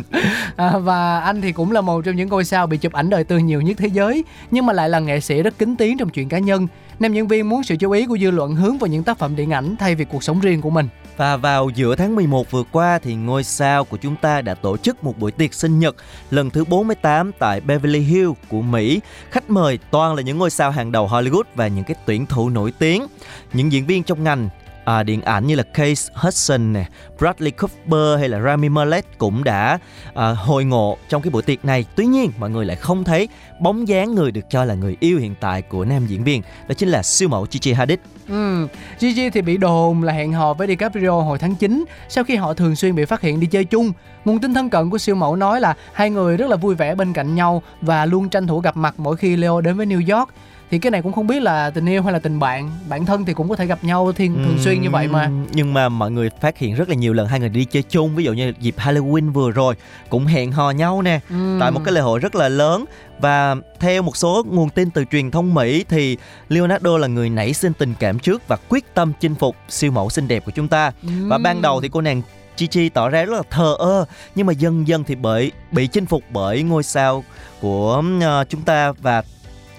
à, 0.56 0.78
và 0.78 1.20
anh 1.20 1.40
thì 1.40 1.52
cũng 1.52 1.72
là 1.72 1.80
một 1.80 2.04
trong 2.04 2.16
những 2.16 2.28
ngôi 2.28 2.44
sao 2.44 2.66
bị 2.66 2.76
chụp 2.76 2.92
ảnh 2.92 3.10
đời 3.10 3.24
tư 3.24 3.38
nhiều 3.38 3.60
nhất 3.60 3.76
thế 3.80 3.88
giới 3.88 4.24
nhưng 4.50 4.66
mà 4.66 4.72
lại 4.72 4.88
là 4.88 4.98
nghệ 4.98 5.20
sĩ 5.20 5.42
rất 5.42 5.58
kính 5.58 5.76
tiếng 5.76 5.98
trong 5.98 6.08
chuyện 6.08 6.28
cá 6.28 6.38
nhân 6.38 6.66
nam 6.98 7.12
diễn 7.12 7.28
viên 7.28 7.48
muốn 7.48 7.64
sự 7.64 7.76
chú 7.76 7.90
ý 7.90 8.06
của 8.06 8.18
dư 8.18 8.30
luận 8.30 8.56
hướng 8.56 8.78
vào 8.78 8.88
những 8.88 9.02
tác 9.02 9.18
phẩm 9.18 9.36
điện 9.36 9.50
ảnh 9.50 9.76
thay 9.76 9.94
vì 9.94 10.04
cuộc 10.04 10.22
sống 10.22 10.40
riêng 10.40 10.60
của 10.60 10.70
mình 10.70 10.88
và 11.18 11.36
vào 11.36 11.70
giữa 11.74 11.96
tháng 11.96 12.14
11 12.14 12.50
vừa 12.50 12.62
qua 12.72 12.98
thì 13.02 13.14
ngôi 13.14 13.44
sao 13.44 13.84
của 13.84 13.96
chúng 13.96 14.16
ta 14.16 14.42
đã 14.42 14.54
tổ 14.54 14.76
chức 14.76 15.04
một 15.04 15.18
buổi 15.18 15.32
tiệc 15.32 15.54
sinh 15.54 15.78
nhật 15.78 15.96
lần 16.30 16.50
thứ 16.50 16.64
48 16.64 17.32
tại 17.38 17.60
Beverly 17.60 18.00
Hills 18.00 18.36
của 18.48 18.62
Mỹ. 18.62 19.00
Khách 19.30 19.50
mời 19.50 19.78
toàn 19.90 20.14
là 20.14 20.22
những 20.22 20.38
ngôi 20.38 20.50
sao 20.50 20.70
hàng 20.70 20.92
đầu 20.92 21.08
Hollywood 21.08 21.42
và 21.54 21.68
những 21.68 21.84
cái 21.84 21.96
tuyển 22.06 22.26
thủ 22.26 22.48
nổi 22.48 22.72
tiếng. 22.78 23.06
Những 23.52 23.72
diễn 23.72 23.86
viên 23.86 24.02
trong 24.02 24.24
ngành 24.24 24.48
à, 24.88 25.02
điện 25.02 25.22
ảnh 25.22 25.46
như 25.46 25.54
là 25.54 25.62
Case 25.62 26.12
Hudson 26.14 26.72
nè, 26.72 26.84
Bradley 27.18 27.50
Cooper 27.50 28.18
hay 28.18 28.28
là 28.28 28.40
Rami 28.40 28.68
Malek 28.68 29.18
cũng 29.18 29.44
đã 29.44 29.78
à, 30.14 30.28
hồi 30.28 30.64
ngộ 30.64 30.98
trong 31.08 31.22
cái 31.22 31.30
buổi 31.30 31.42
tiệc 31.42 31.64
này. 31.64 31.84
Tuy 31.96 32.06
nhiên 32.06 32.32
mọi 32.38 32.50
người 32.50 32.64
lại 32.64 32.76
không 32.76 33.04
thấy 33.04 33.28
bóng 33.60 33.88
dáng 33.88 34.14
người 34.14 34.30
được 34.30 34.50
cho 34.50 34.64
là 34.64 34.74
người 34.74 34.96
yêu 35.00 35.18
hiện 35.18 35.34
tại 35.40 35.62
của 35.62 35.84
nam 35.84 36.06
diễn 36.06 36.24
viên, 36.24 36.42
đó 36.68 36.74
chính 36.76 36.88
là 36.88 37.02
siêu 37.02 37.28
mẫu 37.28 37.46
Gigi 37.50 37.74
Hadid. 37.74 37.98
Ừ, 38.28 38.66
Gigi 38.98 39.30
thì 39.32 39.42
bị 39.42 39.56
đồn 39.56 40.02
là 40.02 40.12
hẹn 40.12 40.32
hò 40.32 40.54
với 40.54 40.66
DiCaprio 40.66 41.20
hồi 41.20 41.38
tháng 41.38 41.54
9 41.54 41.84
sau 42.08 42.24
khi 42.24 42.36
họ 42.36 42.54
thường 42.54 42.76
xuyên 42.76 42.94
bị 42.94 43.04
phát 43.04 43.20
hiện 43.20 43.40
đi 43.40 43.46
chơi 43.46 43.64
chung. 43.64 43.92
Nguồn 44.24 44.38
tin 44.38 44.54
thân 44.54 44.70
cận 44.70 44.90
của 44.90 44.98
siêu 44.98 45.14
mẫu 45.14 45.36
nói 45.36 45.60
là 45.60 45.74
hai 45.92 46.10
người 46.10 46.36
rất 46.36 46.50
là 46.50 46.56
vui 46.56 46.74
vẻ 46.74 46.94
bên 46.94 47.12
cạnh 47.12 47.34
nhau 47.34 47.62
và 47.80 48.06
luôn 48.06 48.28
tranh 48.28 48.46
thủ 48.46 48.60
gặp 48.60 48.76
mặt 48.76 48.94
mỗi 48.98 49.16
khi 49.16 49.36
Leo 49.36 49.60
đến 49.60 49.76
với 49.76 49.86
New 49.86 50.16
York 50.16 50.28
thì 50.70 50.78
cái 50.78 50.90
này 50.90 51.02
cũng 51.02 51.12
không 51.12 51.26
biết 51.26 51.42
là 51.42 51.70
tình 51.70 51.86
yêu 51.86 52.02
hay 52.02 52.12
là 52.12 52.18
tình 52.18 52.38
bạn 52.38 52.70
bản 52.88 53.06
thân 53.06 53.24
thì 53.24 53.34
cũng 53.34 53.48
có 53.48 53.56
thể 53.56 53.66
gặp 53.66 53.84
nhau 53.84 54.12
thiên 54.12 54.34
thường 54.34 54.58
xuyên 54.58 54.82
như 54.82 54.90
vậy 54.90 55.08
mà. 55.08 55.30
Nhưng 55.52 55.74
mà 55.74 55.88
mọi 55.88 56.10
người 56.10 56.30
phát 56.40 56.58
hiện 56.58 56.74
rất 56.74 56.88
là 56.88 56.94
nhiều 56.94 57.12
lần 57.12 57.26
hai 57.26 57.40
người 57.40 57.48
đi 57.48 57.64
chơi 57.64 57.82
chung 57.82 58.16
ví 58.16 58.24
dụ 58.24 58.32
như 58.32 58.52
dịp 58.60 58.74
Halloween 58.78 59.32
vừa 59.32 59.50
rồi 59.50 59.74
cũng 60.08 60.26
hẹn 60.26 60.52
hò 60.52 60.70
nhau 60.70 61.02
nè 61.02 61.20
uhm. 61.34 61.60
tại 61.60 61.70
một 61.70 61.80
cái 61.84 61.94
lễ 61.94 62.00
hội 62.00 62.18
rất 62.18 62.34
là 62.34 62.48
lớn. 62.48 62.84
Và 63.20 63.56
theo 63.80 64.02
một 64.02 64.16
số 64.16 64.44
nguồn 64.50 64.70
tin 64.70 64.90
từ 64.90 65.04
truyền 65.10 65.30
thông 65.30 65.54
Mỹ 65.54 65.84
thì 65.88 66.16
Leonardo 66.48 66.98
là 66.98 67.06
người 67.06 67.30
nảy 67.30 67.52
sinh 67.52 67.72
tình 67.78 67.94
cảm 67.98 68.18
trước 68.18 68.48
và 68.48 68.56
quyết 68.68 68.94
tâm 68.94 69.12
chinh 69.20 69.34
phục 69.34 69.56
siêu 69.68 69.90
mẫu 69.90 70.10
xinh 70.10 70.28
đẹp 70.28 70.44
của 70.44 70.52
chúng 70.54 70.68
ta. 70.68 70.92
Và 71.02 71.38
ban 71.38 71.62
đầu 71.62 71.80
thì 71.80 71.88
cô 71.88 72.00
nàng 72.00 72.22
Chi 72.56 72.66
Chi 72.66 72.88
tỏ 72.88 73.08
ra 73.08 73.24
rất 73.24 73.36
là 73.36 73.42
thờ 73.50 73.76
ơ 73.78 74.04
nhưng 74.34 74.46
mà 74.46 74.52
dần 74.52 74.88
dần 74.88 75.04
thì 75.04 75.14
bởi 75.14 75.52
bị 75.72 75.86
chinh 75.86 76.06
phục 76.06 76.22
bởi 76.30 76.62
ngôi 76.62 76.82
sao 76.82 77.24
của 77.60 78.02
uh, 78.18 78.48
chúng 78.48 78.62
ta 78.62 78.92
và 78.92 79.22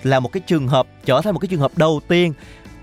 là 0.03 0.19
một 0.19 0.31
cái 0.31 0.41
trường 0.47 0.67
hợp 0.67 0.87
trở 1.05 1.21
thành 1.21 1.33
một 1.33 1.39
cái 1.39 1.47
trường 1.47 1.59
hợp 1.59 1.71
đầu 1.75 2.01
tiên 2.07 2.33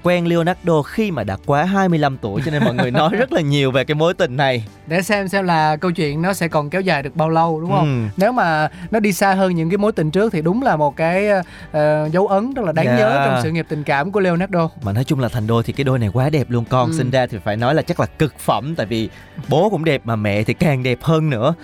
quen 0.07 0.29
Leonardo 0.29 0.83
khi 0.83 1.11
mà 1.11 1.25
đã 1.25 1.37
quá 1.47 1.65
25 1.65 2.19
tuổi 2.19 2.43
cho 2.45 2.51
nên 2.51 2.65
mọi 2.65 2.75
người 2.75 2.91
nói 2.91 3.11
rất 3.19 3.33
là 3.33 3.41
nhiều 3.41 3.71
về 3.71 3.85
cái 3.85 3.95
mối 3.95 4.15
tình 4.15 4.37
này. 4.37 4.65
Để 4.87 5.03
xem 5.03 5.29
xem 5.29 5.45
là 5.45 5.77
câu 5.77 5.91
chuyện 5.91 6.23
nó 6.23 6.33
sẽ 6.33 6.49
còn 6.49 6.71
kéo 6.71 6.81
dài 6.81 7.03
được 7.03 7.17
bao 7.17 7.29
lâu 7.29 7.61
đúng 7.61 7.71
không? 7.71 8.05
Ừ. 8.05 8.11
Nếu 8.17 8.33
mà 8.33 8.69
nó 8.91 9.01
đi 9.01 9.13
xa 9.13 9.35
hơn 9.35 9.55
những 9.55 9.71
cái 9.71 9.79
mối 9.79 9.93
tình 9.93 10.11
trước 10.11 10.33
thì 10.33 10.43
đúng 10.43 10.63
là 10.63 10.77
một 10.77 10.97
cái 10.97 11.29
uh, 11.31 12.13
dấu 12.13 12.27
ấn 12.27 12.55
rất 12.55 12.65
là 12.65 12.73
đáng 12.73 12.87
yeah. 12.87 12.99
nhớ 12.99 13.23
trong 13.27 13.41
sự 13.43 13.51
nghiệp 13.51 13.67
tình 13.69 13.83
cảm 13.83 14.13
của 14.13 14.21
Leonardo. 14.21 14.71
Mà 14.83 14.93
nói 14.93 15.05
chung 15.05 15.21
là 15.21 15.29
thành 15.29 15.47
đôi 15.47 15.63
thì 15.63 15.73
cái 15.73 15.85
đôi 15.85 15.99
này 15.99 16.11
quá 16.13 16.31
đẹp 16.31 16.47
luôn 16.51 16.65
con 16.69 16.91
ừ. 16.91 16.97
sinh 16.97 17.11
ra 17.11 17.27
thì 17.27 17.39
phải 17.45 17.57
nói 17.57 17.75
là 17.75 17.83
chắc 17.83 18.01
là 18.01 18.07
cực 18.07 18.39
phẩm 18.39 18.75
tại 18.75 18.87
vì 18.87 19.09
bố 19.49 19.71
cũng 19.71 19.85
đẹp 19.85 20.01
mà 20.05 20.17
mẹ 20.17 20.43
thì 20.43 20.55
càng 20.55 20.83
đẹp 20.83 20.99
hơn 21.03 21.31
nữa 21.31 21.55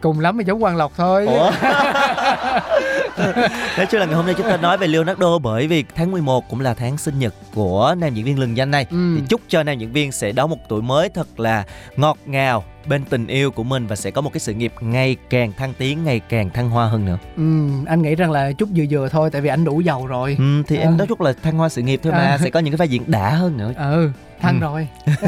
cùng 0.00 0.20
lắm 0.20 0.38
thì 0.38 0.44
giống 0.44 0.60
Quang 0.60 0.76
Lộc 0.76 0.92
thôi 0.96 1.26
Ủa? 1.26 1.50
nói 3.76 3.86
chung 3.90 4.00
là 4.00 4.06
ngày 4.06 4.14
hôm 4.14 4.26
nay 4.26 4.34
chúng 4.38 4.46
ta 4.46 4.56
nói 4.56 4.78
về 4.78 4.86
Leonardo 4.86 5.38
bởi 5.38 5.66
vì 5.66 5.84
tháng 5.94 6.10
11 6.10 6.48
cũng 6.50 6.60
là 6.60 6.74
tháng 6.74 6.98
sinh 6.98 7.18
nhật 7.18 7.34
của 7.54 7.94
nam 7.98 8.14
diễn 8.14 8.24
viên 8.24 8.38
lừng 8.38 8.56
danh 8.56 8.70
này 8.70 8.86
ừ. 8.90 9.16
thì 9.16 9.22
chúc 9.28 9.40
cho 9.48 9.62
nam 9.62 9.78
diễn 9.78 9.92
viên 9.92 10.12
sẽ 10.12 10.32
đón 10.32 10.50
một 10.50 10.58
tuổi 10.68 10.82
mới 10.82 11.08
thật 11.08 11.40
là 11.40 11.64
ngọt 11.96 12.18
ngào 12.26 12.64
bên 12.86 13.04
tình 13.04 13.26
yêu 13.26 13.50
của 13.50 13.62
mình 13.62 13.86
và 13.86 13.96
sẽ 13.96 14.10
có 14.10 14.20
một 14.20 14.32
cái 14.32 14.40
sự 14.40 14.54
nghiệp 14.54 14.72
ngày 14.80 15.16
càng 15.30 15.52
thăng 15.52 15.74
tiến 15.78 16.04
ngày 16.04 16.20
càng 16.20 16.50
thăng 16.50 16.70
hoa 16.70 16.86
hơn 16.86 17.04
nữa. 17.04 17.18
Ừ 17.36 17.68
anh 17.86 18.02
nghĩ 18.02 18.14
rằng 18.14 18.30
là 18.30 18.52
chút 18.52 18.68
vừa 18.74 18.84
vừa 18.90 19.08
thôi 19.08 19.30
tại 19.32 19.40
vì 19.40 19.48
anh 19.48 19.64
đủ 19.64 19.80
giàu 19.80 20.06
rồi. 20.06 20.36
Ừ 20.38 20.62
thì 20.66 20.76
à. 20.76 20.80
em 20.80 20.96
nói 20.96 21.06
chút 21.06 21.20
là 21.20 21.32
thăng 21.42 21.58
hoa 21.58 21.68
sự 21.68 21.82
nghiệp 21.82 22.00
thôi 22.02 22.12
mà 22.12 22.18
à. 22.18 22.38
sẽ 22.38 22.50
có 22.50 22.60
những 22.60 22.72
cái 22.72 22.76
vai 22.76 22.88
diễn 22.88 23.02
đã 23.06 23.30
hơn 23.30 23.56
nữa. 23.56 23.72
Ừ 23.76 24.10
thăng 24.40 24.60
ừ. 24.60 24.64
rồi. 24.64 24.88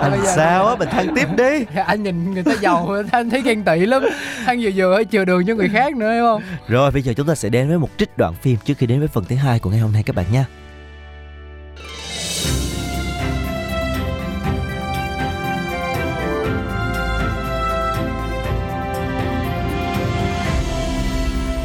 Anh 0.00 0.20
sao 0.36 0.66
á 0.66 0.76
mình 0.78 0.88
thăng 0.88 1.14
tiếp 1.14 1.28
đi. 1.36 1.64
Anh 1.86 2.02
nhìn 2.02 2.34
người 2.34 2.42
ta 2.42 2.52
giàu 2.60 2.96
anh 3.12 3.30
thấy 3.30 3.42
ghen 3.42 3.64
tị 3.64 3.86
lắm. 3.86 4.02
Thăng 4.46 4.60
vừa 4.62 4.70
vừa 4.76 5.02
chừa 5.12 5.24
đường 5.24 5.46
cho 5.46 5.54
người 5.54 5.68
khác 5.68 5.96
nữa 5.96 6.12
hiểu 6.12 6.24
không? 6.24 6.42
Rồi 6.68 6.90
bây 6.90 7.02
giờ 7.02 7.12
chúng 7.16 7.26
ta 7.26 7.34
sẽ 7.34 7.48
đến 7.48 7.68
với 7.68 7.78
một 7.78 7.88
trích 7.96 8.18
đoạn 8.18 8.34
phim 8.34 8.56
trước 8.64 8.74
khi 8.78 8.86
đến 8.86 8.98
với 8.98 9.08
phần 9.08 9.24
thứ 9.24 9.36
hai 9.36 9.58
của 9.58 9.70
ngày 9.70 9.80
hôm 9.80 9.92
nay 9.92 10.02
các 10.02 10.16
bạn 10.16 10.26
nha 10.32 10.44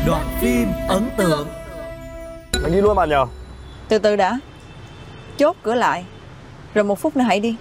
Đoạn 0.10 0.28
phim 0.42 0.68
ấn 0.88 1.10
tượng. 1.18 1.48
Mình 2.64 2.74
đi 2.74 2.82
luôn 2.82 2.96
bạn 2.96 3.10
nhờ. 3.10 3.26
Từ 3.90 3.98
từ 3.98 4.16
đã. 4.16 4.40
Chốt 5.38 5.56
cửa 5.64 5.76
lại. 5.76 6.06
Rồi 6.74 6.84
một 6.84 7.00
phút 7.00 7.18
nữa 7.18 7.24
hãy 7.24 7.40
đi. 7.40 7.56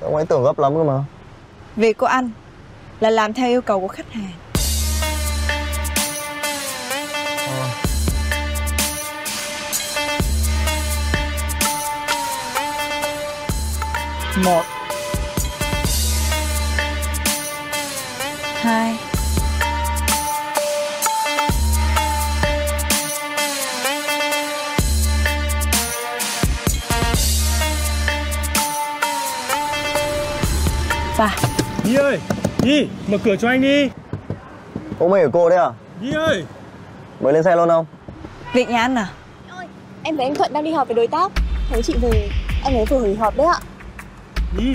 Sao 0.00 0.16
anh 0.16 0.26
tưởng 0.26 0.44
gấp 0.44 0.58
lắm 0.58 0.74
cơ 0.74 0.84
mà? 0.84 1.04
Việc 1.76 1.98
của 1.98 2.06
anh 2.06 2.30
Là 3.00 3.10
làm 3.10 3.32
theo 3.32 3.48
yêu 3.48 3.62
cầu 3.62 3.80
của 3.80 3.88
khách 3.88 4.12
hàng. 4.12 4.32
Một. 14.44 14.62
Hai 18.54 19.09
ba 31.20 31.36
Nhi 31.84 31.94
ơi 31.94 32.18
Nhi 32.62 32.88
mở 33.06 33.18
cửa 33.24 33.36
cho 33.36 33.48
anh 33.48 33.60
đi. 33.60 33.90
Bố 34.98 35.08
mày 35.08 35.24
của 35.24 35.30
cô 35.32 35.48
đấy 35.48 35.58
à? 35.58 35.70
Nhi 36.00 36.12
ơi. 36.12 36.44
Mới 37.20 37.32
lên 37.32 37.42
xe 37.42 37.56
luôn 37.56 37.68
không? 37.68 37.86
Việc 38.52 38.68
nhà 38.68 38.80
anh 38.80 38.94
à? 38.94 39.08
Em 40.02 40.16
với 40.16 40.26
anh 40.26 40.34
Thuận 40.34 40.52
đang 40.52 40.64
đi 40.64 40.72
họp 40.72 40.88
với 40.88 40.94
đối 40.94 41.06
tác. 41.06 41.32
Thấy 41.70 41.82
chị 41.82 41.94
về 42.02 42.28
anh 42.64 42.74
ấy 42.76 42.84
vừa 42.84 42.98
hủy 42.98 43.16
họp 43.16 43.36
đấy 43.36 43.46
ạ. 43.46 43.58
Nhi 44.56 44.72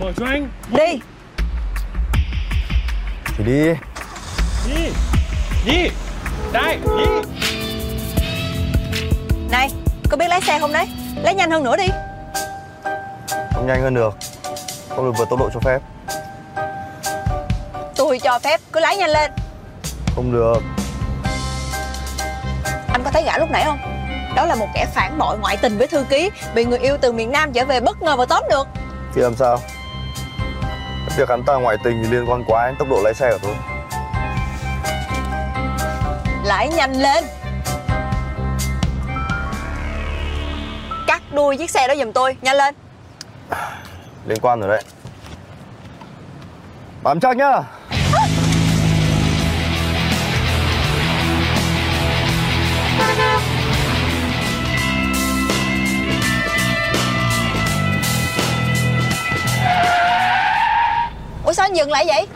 Mở 0.00 0.12
cho 0.16 0.26
anh. 0.26 0.48
Đi. 0.70 1.00
Thì 3.36 3.44
đi. 3.44 3.74
Nhi 4.68 4.90
Nhi 5.66 5.90
Đây 6.52 6.78
Nhi. 6.96 7.04
Này 9.50 9.70
Có 10.10 10.16
biết 10.16 10.28
lái 10.28 10.40
xe 10.40 10.58
không 10.58 10.72
đấy? 10.72 10.86
Lái 11.22 11.34
nhanh 11.34 11.50
hơn 11.50 11.64
nữa 11.64 11.76
đi. 11.76 11.86
Không 13.54 13.66
nhanh 13.66 13.82
hơn 13.82 13.94
được 13.94 14.14
không 14.96 15.04
được 15.04 15.18
vượt 15.18 15.28
tốc 15.30 15.38
độ 15.38 15.50
cho 15.54 15.60
phép. 15.60 15.78
Tôi 17.96 18.18
cho 18.18 18.38
phép 18.38 18.60
cứ 18.72 18.80
lái 18.80 18.96
nhanh 18.96 19.10
lên. 19.10 19.30
Không 20.14 20.32
được. 20.32 20.62
Anh 22.92 23.02
có 23.04 23.10
thấy 23.12 23.22
gã 23.22 23.38
lúc 23.38 23.50
nãy 23.50 23.64
không? 23.64 23.78
Đó 24.36 24.46
là 24.46 24.54
một 24.54 24.66
kẻ 24.74 24.86
phản 24.94 25.18
bội 25.18 25.38
ngoại 25.38 25.56
tình 25.56 25.78
với 25.78 25.86
thư 25.86 26.04
ký 26.04 26.30
bị 26.54 26.64
người 26.64 26.78
yêu 26.78 26.96
từ 27.00 27.12
miền 27.12 27.32
nam 27.32 27.52
trở 27.52 27.64
về 27.64 27.80
bất 27.80 28.02
ngờ 28.02 28.16
và 28.16 28.26
tóm 28.26 28.44
được. 28.50 28.68
Thì 29.14 29.22
làm 29.22 29.36
sao? 29.36 29.58
Việc 31.16 31.28
hắn 31.28 31.42
ta 31.42 31.54
ngoại 31.54 31.76
tình 31.84 32.02
thì 32.04 32.10
liên 32.10 32.30
quan 32.30 32.44
quá 32.46 32.66
đến 32.66 32.76
tốc 32.78 32.88
độ 32.90 33.02
lái 33.04 33.14
xe 33.14 33.30
của 33.32 33.38
tôi. 33.42 33.54
Lái 36.44 36.68
nhanh 36.68 36.92
lên. 36.92 37.24
Cắt 41.06 41.22
đuôi 41.32 41.56
chiếc 41.56 41.70
xe 41.70 41.88
đó 41.88 41.94
giùm 41.98 42.12
tôi 42.12 42.36
nhanh 42.42 42.56
lên. 42.56 42.74
Liên 44.26 44.38
quan 44.42 44.60
rồi 44.60 44.68
đấy. 44.68 44.82
Bám 47.02 47.20
chắc 47.20 47.36
nhá. 47.36 47.52
Ủa 61.44 61.52
sao 61.52 61.66
anh 61.66 61.76
dừng 61.76 61.90
lại 61.90 62.04
vậy? 62.06 62.26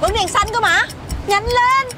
Vẫn 0.00 0.12
đèn 0.14 0.28
xanh 0.28 0.46
cơ 0.52 0.60
mà. 0.60 0.82
Nhanh 1.26 1.44
lên. 1.44 1.97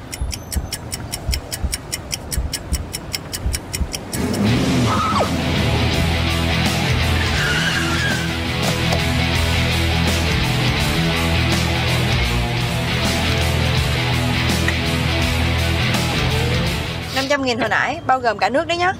Nghìn 17.51 17.59
hồi 17.59 17.69
nãy, 17.69 18.01
bao 18.07 18.19
gồm 18.19 18.37
cả 18.37 18.49
nước 18.49 18.67
đấy 18.67 18.77
nhá. 18.77 18.93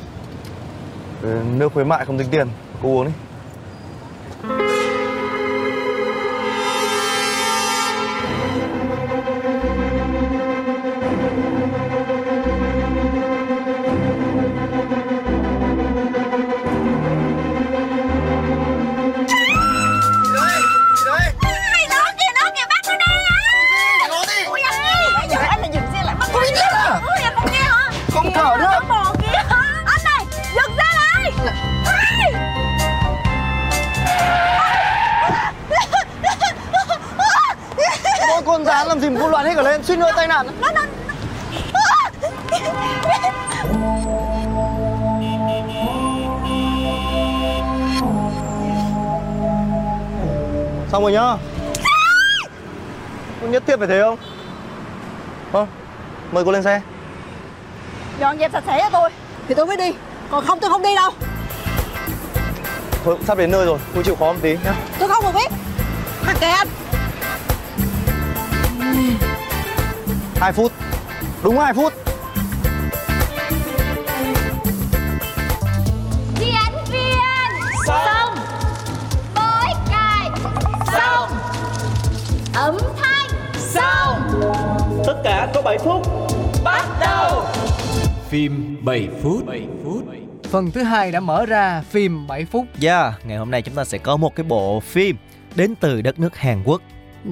Ờ, 1.24 1.42
nước 1.58 1.74
khuyến 1.74 1.90
mại 1.90 2.06
không 2.06 2.18
tính 2.18 2.28
tiền, 2.32 2.48
Cô 2.84 2.90
uống 2.90 3.06
đi. 3.06 3.12
Con 38.62 38.66
rán 38.66 38.88
làm 38.88 39.00
gì 39.00 39.10
mà 39.10 39.20
cô 39.22 39.28
loạn 39.28 39.46
hết 39.46 39.56
cả 39.56 39.62
lên? 39.62 39.84
Suýt 39.84 39.96
nữa 39.96 40.12
tai 40.16 40.28
nạn. 40.28 40.48
Xong 50.92 51.04
rồi 51.04 51.12
nhá. 51.12 51.38
Có 53.42 53.48
nhất 53.48 53.64
thiết 53.68 53.76
phải 53.80 53.88
thế 53.88 54.02
không? 54.02 54.18
Vâng 55.52 55.68
Mời 56.32 56.46
cô 56.46 56.52
lên 56.52 56.64
xe. 56.64 56.82
Dọn 58.20 58.40
dẹp 58.40 58.52
sạch 58.52 58.64
sẽ 58.68 58.80
cho 58.80 58.90
tôi. 58.90 59.10
Thì 59.48 59.56
tôi 59.56 59.66
mới 59.66 59.78
đi. 59.78 59.94
Còn 60.32 60.46
không 60.46 60.60
tôi 60.60 60.70
không 60.70 60.82
đi 60.82 60.96
đâu. 60.96 61.12
Thôi 63.04 63.18
sắp 63.28 63.38
đến 63.38 63.52
nơi 63.52 63.66
rồi. 63.66 63.80
Cô 63.96 64.04
chịu 64.04 64.16
khó 64.16 64.26
một 64.26 64.40
tí 64.42 64.58
nhá. 64.64 64.74
Tôi 65.00 65.10
không 65.10 65.26
được 65.26 65.32
biết. 65.36 65.52
Mặc 66.26 66.36
kệ 66.40 66.48
anh 66.48 66.68
2 70.42 70.54
phút. 70.54 70.72
Đúng 71.44 71.60
2 71.60 71.74
phút. 71.74 71.94
Đi 76.40 76.46
ánh 76.66 76.86
viên. 76.92 77.52
Xong. 77.88 78.36
Bói 79.36 79.74
cài 79.90 80.30
Xong. 80.94 81.30
Âm 82.54 82.78
thanh. 82.98 83.30
Xong. 83.58 84.42
Tất 85.06 85.22
cả 85.24 85.48
có 85.54 85.62
7 85.62 85.78
phút. 85.78 86.08
Bắt 86.64 86.86
đầu. 87.02 87.46
Phim 88.30 88.78
7 88.86 89.08
phút. 89.24 89.46
7 89.46 89.68
phút. 89.84 90.04
Phần 90.44 90.72
thứ 90.72 90.84
hai 90.84 91.12
đã 91.12 91.20
mở 91.20 91.46
ra 91.46 91.84
phim 91.90 92.28
7 92.28 92.46
phút. 92.46 92.66
Yeah, 92.82 93.14
ngày 93.26 93.38
hôm 93.38 93.52
nay 93.52 93.62
chúng 93.62 93.76
ta 93.76 93.86
sẽ 93.86 93.98
có 93.98 94.18
một 94.18 94.36
cái 94.36 94.44
bộ 94.44 94.80
phim 94.80 95.16
đến 95.56 95.76
từ 95.76 96.02
đất 96.02 96.20
nước 96.20 96.38
Hàn 96.38 96.64
Quốc 96.66 96.82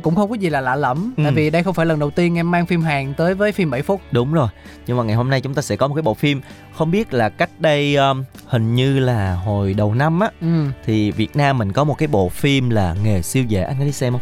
cũng 0.03 0.15
không 0.15 0.29
có 0.29 0.35
gì 0.35 0.49
là 0.49 0.61
lạ 0.61 0.75
lẫm 0.75 1.13
Ừ. 1.17 1.23
tại 1.23 1.31
vì 1.31 1.49
đây 1.49 1.63
không 1.63 1.73
phải 1.73 1.85
lần 1.85 1.99
đầu 1.99 2.09
tiên 2.09 2.37
em 2.37 2.51
mang 2.51 2.65
phim 2.65 2.81
Hàn 2.81 3.13
tới 3.13 3.33
với 3.33 3.51
phim 3.51 3.69
7 3.71 3.81
phút 3.81 4.01
Đúng 4.11 4.33
rồi, 4.33 4.47
nhưng 4.87 4.97
mà 4.97 5.03
ngày 5.03 5.15
hôm 5.15 5.29
nay 5.29 5.41
chúng 5.41 5.53
ta 5.53 5.61
sẽ 5.61 5.75
có 5.75 5.87
một 5.87 5.95
cái 5.95 6.01
bộ 6.01 6.13
phim 6.13 6.41
Không 6.77 6.91
biết 6.91 7.13
là 7.13 7.29
cách 7.29 7.49
đây 7.59 7.95
um, 7.95 8.23
hình 8.47 8.75
như 8.75 8.99
là 8.99 9.33
hồi 9.35 9.73
đầu 9.73 9.93
năm 9.93 10.19
á 10.19 10.29
ừ. 10.41 10.65
Thì 10.85 11.11
Việt 11.11 11.35
Nam 11.35 11.57
mình 11.57 11.71
có 11.71 11.83
một 11.83 11.97
cái 11.97 12.07
bộ 12.07 12.29
phim 12.29 12.69
là 12.69 12.95
Nghề 13.03 13.21
siêu 13.21 13.43
dễ, 13.43 13.61
anh 13.63 13.75
có 13.79 13.85
đi 13.85 13.91
xem 13.91 14.13
không? 14.13 14.21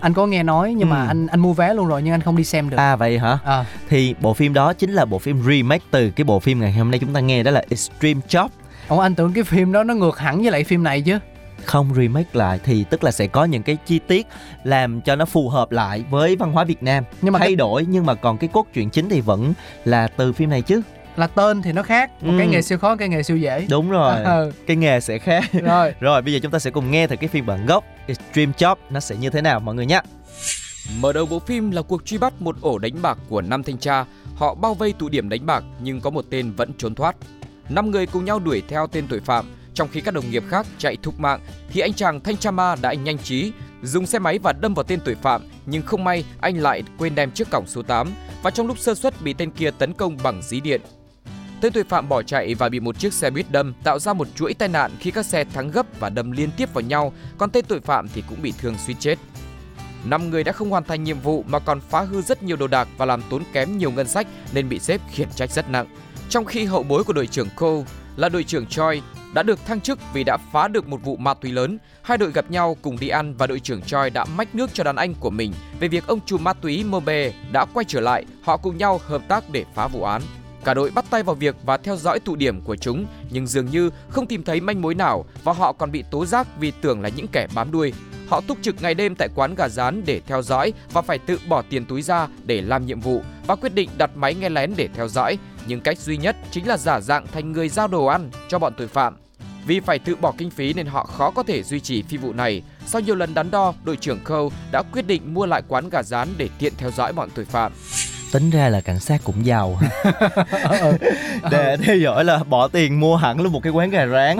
anh 0.00 0.14
có 0.14 0.26
nghe 0.26 0.42
nói 0.42 0.74
nhưng 0.74 0.90
mà 0.90 1.00
Ừ. 1.02 1.06
anh 1.08 1.26
anh 1.26 1.40
mua 1.40 1.52
vé 1.52 1.74
luôn 1.74 1.86
rồi 1.86 2.02
nhưng 2.02 2.14
anh 2.14 2.20
không 2.20 2.36
đi 2.36 2.44
xem 2.44 2.70
được 2.70 2.76
À 2.76 2.96
vậy 2.96 3.18
hả? 3.18 3.38
à, 3.44 3.64
Thì 3.88 4.14
bộ 4.20 4.34
phim 4.34 4.54
đó 4.54 4.72
chính 4.72 4.92
là 4.92 5.04
bộ 5.04 5.18
phim 5.18 5.42
remake 5.42 5.84
từ 5.90 6.10
cái 6.10 6.24
bộ 6.24 6.40
phim 6.40 6.60
ngày 6.60 6.72
hôm 6.72 6.90
nay 6.90 7.00
chúng 7.00 7.12
ta 7.12 7.20
nghe 7.20 7.42
đó 7.42 7.50
là 7.50 7.64
Extreme 7.70 8.20
Job 8.28 8.48
Ủa 8.88 9.00
anh 9.00 9.14
tưởng 9.14 9.32
cái 9.32 9.44
phim 9.44 9.72
đó 9.72 9.84
nó 9.84 9.94
ngược 9.94 10.18
hẳn 10.18 10.42
với 10.42 10.50
lại 10.50 10.64
phim 10.64 10.82
này 10.82 11.00
chứ 11.02 11.18
không 11.64 11.94
remake 11.94 12.28
lại 12.32 12.60
thì 12.64 12.84
tức 12.90 13.04
là 13.04 13.10
sẽ 13.10 13.26
có 13.26 13.44
những 13.44 13.62
cái 13.62 13.76
chi 13.86 13.98
tiết 13.98 14.26
làm 14.64 15.00
cho 15.00 15.16
nó 15.16 15.24
phù 15.24 15.48
hợp 15.48 15.72
lại 15.72 16.04
với 16.10 16.36
văn 16.36 16.52
hóa 16.52 16.64
Việt 16.64 16.82
Nam 16.82 17.04
Nhưng 17.22 17.32
mà 17.32 17.38
thay 17.38 17.48
cái- 17.48 17.56
đổi 17.56 17.86
nhưng 17.88 18.06
mà 18.06 18.14
còn 18.14 18.38
cái 18.38 18.48
cốt 18.52 18.66
truyện 18.74 18.90
chính 18.90 19.08
thì 19.08 19.20
vẫn 19.20 19.54
là 19.84 20.08
từ 20.08 20.32
phim 20.32 20.50
này 20.50 20.62
chứ 20.62 20.82
là 21.16 21.26
tên 21.26 21.62
thì 21.62 21.72
nó 21.72 21.82
khác 21.82 22.10
một 22.22 22.32
Ừ. 22.32 22.38
cái 22.38 22.46
nghề 22.46 22.62
siêu 22.62 22.78
khó 22.78 22.96
cái 22.96 23.08
nghề 23.08 23.22
siêu 23.22 23.36
dễ 23.36 23.66
đúng 23.70 23.90
rồi 23.90 24.16
Ừ. 24.24 24.52
cái 24.66 24.76
nghề 24.76 25.00
sẽ 25.00 25.18
khác 25.18 25.44
rồi 25.52 25.94
rồi 26.00 26.22
bây 26.22 26.32
giờ 26.32 26.38
chúng 26.42 26.52
ta 26.52 26.58
sẽ 26.58 26.70
cùng 26.70 26.90
nghe 26.90 27.06
thử 27.06 27.16
cái 27.16 27.28
phiên 27.28 27.46
bản 27.46 27.66
gốc 27.66 27.84
Extreme 28.06 28.52
Job 28.58 28.76
nó 28.90 29.00
sẽ 29.00 29.16
như 29.16 29.30
thế 29.30 29.42
nào 29.42 29.60
mọi 29.60 29.74
người 29.74 29.86
nhé 29.86 30.00
Mở 31.00 31.12
đầu 31.12 31.26
bộ 31.26 31.38
phim 31.38 31.70
là 31.70 31.82
cuộc 31.82 32.04
truy 32.06 32.18
bắt 32.18 32.32
một 32.42 32.56
ổ 32.60 32.78
đánh 32.78 33.02
bạc 33.02 33.18
của 33.28 33.40
năm 33.40 33.62
thanh 33.62 33.78
tra. 33.78 34.04
Họ 34.36 34.54
bao 34.54 34.74
vây 34.74 34.92
tụ 34.98 35.08
điểm 35.08 35.28
đánh 35.28 35.46
bạc 35.46 35.64
nhưng 35.80 36.00
có 36.00 36.10
một 36.10 36.24
tên 36.30 36.52
vẫn 36.56 36.70
trốn 36.78 36.94
thoát. 36.94 37.16
Năm 37.68 37.90
người 37.90 38.06
cùng 38.06 38.24
nhau 38.24 38.38
đuổi 38.38 38.62
theo 38.68 38.86
tên 38.86 39.06
tội 39.08 39.20
phạm, 39.20 39.44
trong 39.74 39.88
khi 39.92 40.00
các 40.00 40.14
đồng 40.14 40.30
nghiệp 40.30 40.42
khác 40.48 40.66
chạy 40.78 40.96
thục 40.96 41.20
mạng 41.20 41.40
thì 41.68 41.80
anh 41.80 41.92
chàng 41.92 42.20
thanh 42.20 42.36
cha 42.36 42.50
ma 42.50 42.76
đã 42.82 42.92
nhanh 42.92 43.18
trí 43.18 43.52
dùng 43.82 44.06
xe 44.06 44.18
máy 44.18 44.38
và 44.38 44.52
đâm 44.52 44.74
vào 44.74 44.84
tên 44.84 45.00
tội 45.04 45.14
phạm 45.14 45.42
nhưng 45.66 45.82
không 45.82 46.04
may 46.04 46.24
anh 46.40 46.56
lại 46.56 46.82
quên 46.98 47.14
đem 47.14 47.30
chiếc 47.30 47.50
còng 47.50 47.66
số 47.66 47.82
8 47.82 48.12
và 48.42 48.50
trong 48.50 48.66
lúc 48.66 48.78
sơ 48.78 48.94
suất 48.94 49.22
bị 49.22 49.32
tên 49.32 49.50
kia 49.50 49.70
tấn 49.70 49.92
công 49.92 50.16
bằng 50.22 50.42
dí 50.42 50.60
điện. 50.60 50.80
Tên 51.60 51.72
tội 51.72 51.84
phạm 51.84 52.08
bỏ 52.08 52.22
chạy 52.22 52.54
và 52.54 52.68
bị 52.68 52.80
một 52.80 52.98
chiếc 52.98 53.12
xe 53.12 53.30
buýt 53.30 53.50
đâm 53.50 53.74
tạo 53.84 53.98
ra 53.98 54.12
một 54.12 54.28
chuỗi 54.34 54.54
tai 54.54 54.68
nạn 54.68 54.90
khi 55.00 55.10
các 55.10 55.26
xe 55.26 55.44
thắng 55.44 55.70
gấp 55.70 55.86
và 56.00 56.10
đâm 56.10 56.30
liên 56.30 56.50
tiếp 56.56 56.74
vào 56.74 56.82
nhau, 56.82 57.12
còn 57.38 57.50
tên 57.50 57.64
tội 57.64 57.80
phạm 57.80 58.08
thì 58.08 58.22
cũng 58.28 58.42
bị 58.42 58.52
thương 58.58 58.74
suýt 58.86 58.94
chết. 59.00 59.18
Năm 60.04 60.30
người 60.30 60.44
đã 60.44 60.52
không 60.52 60.70
hoàn 60.70 60.84
thành 60.84 61.04
nhiệm 61.04 61.20
vụ 61.20 61.44
mà 61.48 61.58
còn 61.58 61.80
phá 61.80 62.00
hư 62.00 62.22
rất 62.22 62.42
nhiều 62.42 62.56
đồ 62.56 62.66
đạc 62.66 62.88
và 62.96 63.06
làm 63.06 63.22
tốn 63.30 63.42
kém 63.52 63.78
nhiều 63.78 63.90
ngân 63.90 64.08
sách 64.08 64.26
nên 64.52 64.68
bị 64.68 64.78
sếp 64.78 65.00
khiển 65.12 65.28
trách 65.34 65.50
rất 65.50 65.70
nặng. 65.70 65.86
Trong 66.28 66.44
khi 66.44 66.64
hậu 66.64 66.82
bối 66.82 67.04
của 67.04 67.12
đội 67.12 67.26
trưởng 67.26 67.48
Cole 67.56 67.84
là 68.16 68.28
đội 68.28 68.44
trưởng 68.44 68.66
Choi 68.66 69.02
đã 69.34 69.42
được 69.42 69.66
thăng 69.66 69.80
chức 69.80 69.98
vì 70.12 70.24
đã 70.24 70.36
phá 70.52 70.68
được 70.68 70.88
một 70.88 71.00
vụ 71.04 71.16
ma 71.16 71.34
túy 71.34 71.52
lớn. 71.52 71.78
Hai 72.02 72.18
đội 72.18 72.32
gặp 72.32 72.50
nhau 72.50 72.76
cùng 72.82 72.98
đi 73.00 73.08
ăn 73.08 73.34
và 73.34 73.46
đội 73.46 73.60
trưởng 73.60 73.82
Choi 73.82 74.10
đã 74.10 74.24
mách 74.24 74.54
nước 74.54 74.70
cho 74.72 74.84
đàn 74.84 74.96
anh 74.96 75.14
của 75.14 75.30
mình 75.30 75.52
về 75.80 75.88
việc 75.88 76.06
ông 76.06 76.20
trùm 76.26 76.44
ma 76.44 76.52
túy 76.52 76.84
Mobe 76.84 77.32
đã 77.52 77.64
quay 77.64 77.84
trở 77.88 78.00
lại. 78.00 78.24
Họ 78.42 78.56
cùng 78.56 78.78
nhau 78.78 79.00
hợp 79.04 79.22
tác 79.28 79.44
để 79.50 79.64
phá 79.74 79.88
vụ 79.88 80.02
án. 80.02 80.22
Cả 80.64 80.74
đội 80.74 80.90
bắt 80.90 81.04
tay 81.10 81.22
vào 81.22 81.34
việc 81.34 81.56
và 81.64 81.76
theo 81.76 81.96
dõi 81.96 82.20
tụ 82.20 82.36
điểm 82.36 82.60
của 82.60 82.76
chúng, 82.76 83.06
nhưng 83.30 83.46
dường 83.46 83.66
như 83.66 83.90
không 84.08 84.26
tìm 84.26 84.42
thấy 84.42 84.60
manh 84.60 84.82
mối 84.82 84.94
nào 84.94 85.24
và 85.44 85.52
họ 85.52 85.72
còn 85.72 85.92
bị 85.92 86.04
tố 86.10 86.26
giác 86.26 86.46
vì 86.60 86.70
tưởng 86.70 87.00
là 87.00 87.08
những 87.08 87.26
kẻ 87.32 87.46
bám 87.54 87.72
đuôi. 87.72 87.92
Họ 88.28 88.40
túc 88.40 88.58
trực 88.62 88.82
ngày 88.82 88.94
đêm 88.94 89.14
tại 89.18 89.28
quán 89.34 89.54
gà 89.54 89.68
rán 89.68 90.02
để 90.06 90.20
theo 90.26 90.42
dõi 90.42 90.72
và 90.92 91.02
phải 91.02 91.18
tự 91.18 91.38
bỏ 91.48 91.62
tiền 91.62 91.84
túi 91.84 92.02
ra 92.02 92.28
để 92.44 92.60
làm 92.60 92.86
nhiệm 92.86 93.00
vụ 93.00 93.22
và 93.46 93.56
quyết 93.56 93.74
định 93.74 93.90
đặt 93.98 94.10
máy 94.16 94.34
nghe 94.34 94.48
lén 94.48 94.74
để 94.76 94.88
theo 94.94 95.08
dõi. 95.08 95.38
Nhưng 95.66 95.80
cách 95.80 95.98
duy 95.98 96.16
nhất 96.16 96.36
chính 96.50 96.68
là 96.68 96.76
giả 96.76 97.00
dạng 97.00 97.26
thành 97.32 97.52
người 97.52 97.68
giao 97.68 97.88
đồ 97.88 98.06
ăn 98.06 98.30
cho 98.48 98.58
bọn 98.58 98.72
tội 98.76 98.88
phạm. 98.88 99.16
Vì 99.66 99.80
phải 99.80 99.98
tự 99.98 100.16
bỏ 100.16 100.32
kinh 100.38 100.50
phí 100.50 100.72
nên 100.72 100.86
họ 100.86 101.04
khó 101.04 101.30
có 101.30 101.42
thể 101.42 101.62
duy 101.62 101.80
trì 101.80 102.02
phi 102.02 102.16
vụ 102.16 102.32
này. 102.32 102.62
Sau 102.86 103.00
nhiều 103.00 103.14
lần 103.14 103.34
đắn 103.34 103.50
đo, 103.50 103.74
đội 103.84 103.96
trưởng 103.96 104.18
Cole 104.28 104.56
đã 104.72 104.82
quyết 104.92 105.06
định 105.06 105.34
mua 105.34 105.46
lại 105.46 105.62
quán 105.68 105.88
gà 105.88 106.02
rán 106.02 106.28
để 106.36 106.48
tiện 106.58 106.72
theo 106.78 106.90
dõi 106.90 107.12
bọn 107.12 107.28
tội 107.34 107.44
phạm. 107.44 107.72
tính 108.32 108.50
ra 108.50 108.68
là 108.68 108.80
cảnh 108.80 109.00
sát 109.00 109.20
cũng 109.24 109.46
giàu 109.46 109.78
để 111.50 111.76
theo 111.84 111.96
dõi 111.96 112.24
là 112.24 112.38
bỏ 112.44 112.68
tiền 112.68 113.00
mua 113.00 113.16
hẳn 113.16 113.40
luôn 113.40 113.52
một 113.52 113.60
cái 113.62 113.72
quán 113.72 113.90
gà 113.90 114.06
rán 114.06 114.36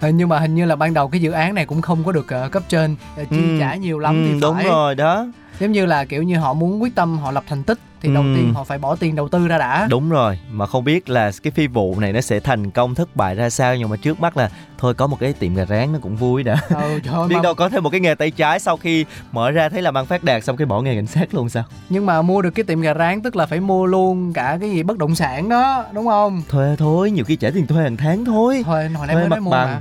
Ừ. 0.00 0.08
nhưng 0.12 0.28
mà 0.28 0.38
hình 0.38 0.54
như 0.54 0.64
là 0.64 0.76
ban 0.76 0.94
đầu 0.94 1.08
cái 1.08 1.20
dự 1.20 1.30
án 1.30 1.54
này 1.54 1.66
cũng 1.66 1.82
không 1.82 2.04
có 2.04 2.12
được 2.12 2.28
ờ, 2.28 2.48
cấp 2.48 2.62
trên 2.68 2.96
ờ, 3.16 3.24
chi 3.30 3.36
Ừ. 3.36 3.58
trả 3.60 3.74
nhiều 3.74 3.98
lắm 3.98 4.24
Ừ, 4.24 4.28
thì 4.34 4.40
đúng 4.40 4.54
phải 4.54 4.64
rồi 4.64 4.94
đó 4.94 5.26
giống 5.60 5.72
như 5.72 5.86
là 5.86 6.04
kiểu 6.04 6.22
như 6.22 6.38
họ 6.38 6.54
muốn 6.54 6.82
quyết 6.82 6.94
tâm 6.94 7.18
họ 7.18 7.30
lập 7.30 7.44
thành 7.48 7.62
tích 7.62 7.78
thì 8.02 8.14
đầu 8.14 8.22
Ừ. 8.22 8.32
tiên 8.36 8.54
họ 8.54 8.64
phải 8.64 8.78
bỏ 8.78 8.96
tiền 8.96 9.14
đầu 9.16 9.28
tư 9.28 9.48
ra 9.48 9.58
đã. 9.58 9.86
Đúng 9.90 10.10
rồi 10.10 10.38
mà 10.50 10.66
không 10.66 10.84
biết 10.84 11.08
là 11.08 11.30
cái 11.42 11.50
phi 11.50 11.66
vụ 11.66 12.00
này 12.00 12.12
nó 12.12 12.20
sẽ 12.20 12.40
thành 12.40 12.70
công 12.70 12.94
thất 12.94 13.16
bại 13.16 13.34
ra 13.34 13.50
sao 13.50 13.76
nhưng 13.76 13.88
mà 13.88 13.96
trước 13.96 14.20
mắt 14.20 14.36
là 14.36 14.50
thôi 14.78 14.94
có 14.94 15.06
một 15.06 15.16
cái 15.20 15.32
tiệm 15.32 15.54
gà 15.54 15.64
rán 15.64 15.92
nó 15.92 15.98
cũng 16.02 16.16
vui 16.16 16.42
đã 16.42 16.56
ừ, 16.68 17.00
trời 17.04 17.14
ơi, 17.14 17.28
biết 17.28 17.36
mà- 17.36 17.42
đâu 17.42 17.54
có 17.54 17.68
thêm 17.68 17.82
một 17.82 17.90
cái 17.90 18.00
nghề 18.00 18.14
tay 18.14 18.30
trái 18.30 18.60
sau 18.60 18.76
khi 18.76 19.04
mở 19.32 19.50
ra 19.50 19.68
thấy 19.68 19.82
làm 19.82 19.96
ăn 19.98 20.06
phát 20.06 20.24
đạt 20.24 20.44
xong 20.44 20.56
cái 20.56 20.66
bỏ 20.66 20.80
nghề 20.82 20.94
cảnh 20.94 21.06
sát 21.06 21.34
luôn 21.34 21.48
sao? 21.48 21.64
Nhưng 21.88 22.06
mà 22.06 22.22
mua 22.22 22.42
được 22.42 22.50
cái 22.50 22.64
tiệm 22.64 22.80
gà 22.80 22.94
rán 22.94 23.22
tức 23.22 23.36
là 23.36 23.46
phải 23.46 23.60
mua 23.60 23.86
luôn 23.86 24.32
cả 24.32 24.58
cái 24.60 24.70
gì 24.70 24.82
bất 24.82 24.98
động 24.98 25.14
sản 25.14 25.48
đó 25.48 25.84
đúng 25.92 26.06
không? 26.06 26.42
Thuê 26.48 26.76
thôi 26.78 27.10
nhiều 27.10 27.24
khi 27.24 27.36
trả 27.36 27.50
tiền 27.50 27.66
thuê 27.66 27.82
hàng 27.82 27.96
tháng 27.96 28.24
thôi. 28.24 28.62
Thôi 28.66 28.88
hồi 28.88 29.06
nãy 29.06 29.16
mới 29.16 29.28
nói 29.28 29.40
mua 29.40 29.50
bằng. 29.50 29.66
mà. 29.68 29.80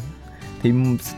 Thì 0.63 0.73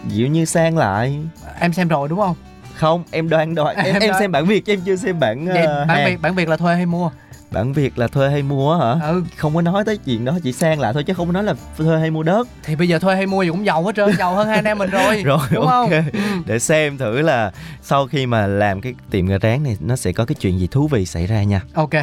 dịu 0.07 0.27
như 0.27 0.45
sang 0.45 0.77
lại. 0.77 1.19
Em 1.59 1.73
xem 1.73 1.87
rồi 1.87 2.09
đúng 2.09 2.19
không 2.19 2.35
không? 2.81 3.03
Em 3.11 3.29
đoán 3.29 3.55
đoán. 3.55 3.75
Em, 3.75 3.85
Em 3.85 3.95
em 3.95 4.09
đoán. 4.09 4.19
xem 4.19 4.31
bản 4.31 4.45
việt 4.45 4.65
chứ 4.65 4.73
em 4.73 4.81
chưa 4.85 4.95
xem 4.95 5.19
bản 5.19 5.45
vậy 5.47 5.63
uh, 5.63 5.87
bản 5.87 6.05
việt 6.05 6.21
bản 6.21 6.35
việt 6.35 6.49
là 6.49 6.57
thuê 6.57 6.75
hay 6.75 6.85
mua? 6.85 7.11
Bản 7.51 7.73
việt 7.73 7.97
là 7.97 8.07
thuê 8.07 8.29
hay 8.29 8.43
mua 8.43 8.77
hả? 8.77 9.07
Ừ. 9.07 9.23
Không 9.37 9.55
có 9.55 9.61
nói 9.61 9.85
tới 9.85 9.97
chuyện 9.97 10.25
đó 10.25 10.37
chỉ 10.43 10.51
sang 10.53 10.79
lại 10.79 10.93
thôi 10.93 11.03
chứ 11.03 11.13
không 11.13 11.27
có 11.27 11.33
nói 11.33 11.43
là 11.43 11.53
thuê 11.77 11.99
hay 11.99 12.11
mua 12.11 12.23
đất. 12.23 12.47
Thì 12.63 12.75
bây 12.75 12.87
giờ 12.87 12.99
thuê 12.99 13.15
hay 13.15 13.25
mua 13.25 13.43
gì 13.43 13.49
cũng 13.49 13.65
giàu 13.65 13.83
hết 13.83 13.95
trơn 13.95 14.17
giàu 14.17 14.35
hơn 14.35 14.47
hai 14.47 14.55
anh 14.55 14.65
em 14.65 14.77
mình 14.77 14.89
rồi 14.89 15.23
rồi 15.23 15.39
đúng 15.51 15.67
ok. 15.67 15.89
Không 15.89 16.43
để 16.45 16.59
xem 16.59 16.97
thử 16.97 17.21
là 17.21 17.51
sau 17.81 18.07
khi 18.07 18.25
mà 18.25 18.47
làm 18.47 18.81
cái 18.81 18.93
tiệm 19.11 19.25
gà 19.25 19.37
rán 19.41 19.63
này 19.63 19.77
nó 19.79 19.95
sẽ 19.95 20.11
có 20.11 20.25
cái 20.25 20.35
chuyện 20.39 20.59
gì 20.59 20.67
thú 20.71 20.87
vị 20.87 21.05
xảy 21.05 21.27
ra 21.27 21.43
nha. 21.43 21.61
Ok. 21.73 21.93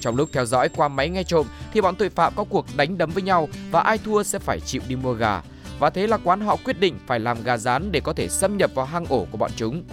Trong 0.00 0.16
lúc 0.16 0.28
theo 0.32 0.46
dõi 0.46 0.68
qua 0.68 0.88
máy 0.88 1.08
nghe 1.08 1.22
trộm 1.22 1.46
thì 1.74 1.80
bọn 1.80 1.94
tội 1.94 2.08
phạm 2.10 2.32
có 2.36 2.44
cuộc 2.44 2.66
đánh 2.76 2.98
đấm 2.98 3.10
với 3.10 3.22
nhau 3.22 3.48
và 3.70 3.80
ai 3.80 3.98
thua 4.04 4.22
sẽ 4.22 4.38
phải 4.38 4.60
chịu 4.60 4.82
đi 4.88 4.96
mua 4.96 5.12
gà. 5.12 5.40
Và 5.80 5.90
thế 5.90 6.06
là 6.06 6.18
quán 6.24 6.40
họ 6.40 6.56
quyết 6.64 6.80
định 6.80 6.98
phải 7.06 7.20
làm 7.20 7.42
gà 7.42 7.56
rán 7.56 7.92
để 7.92 8.00
có 8.00 8.12
thể 8.12 8.28
xâm 8.28 8.56
nhập 8.56 8.70
vào 8.74 8.86
hang 8.86 9.06
ổ 9.06 9.26
của 9.30 9.38
bọn 9.38 9.50
chúng. 9.56 9.84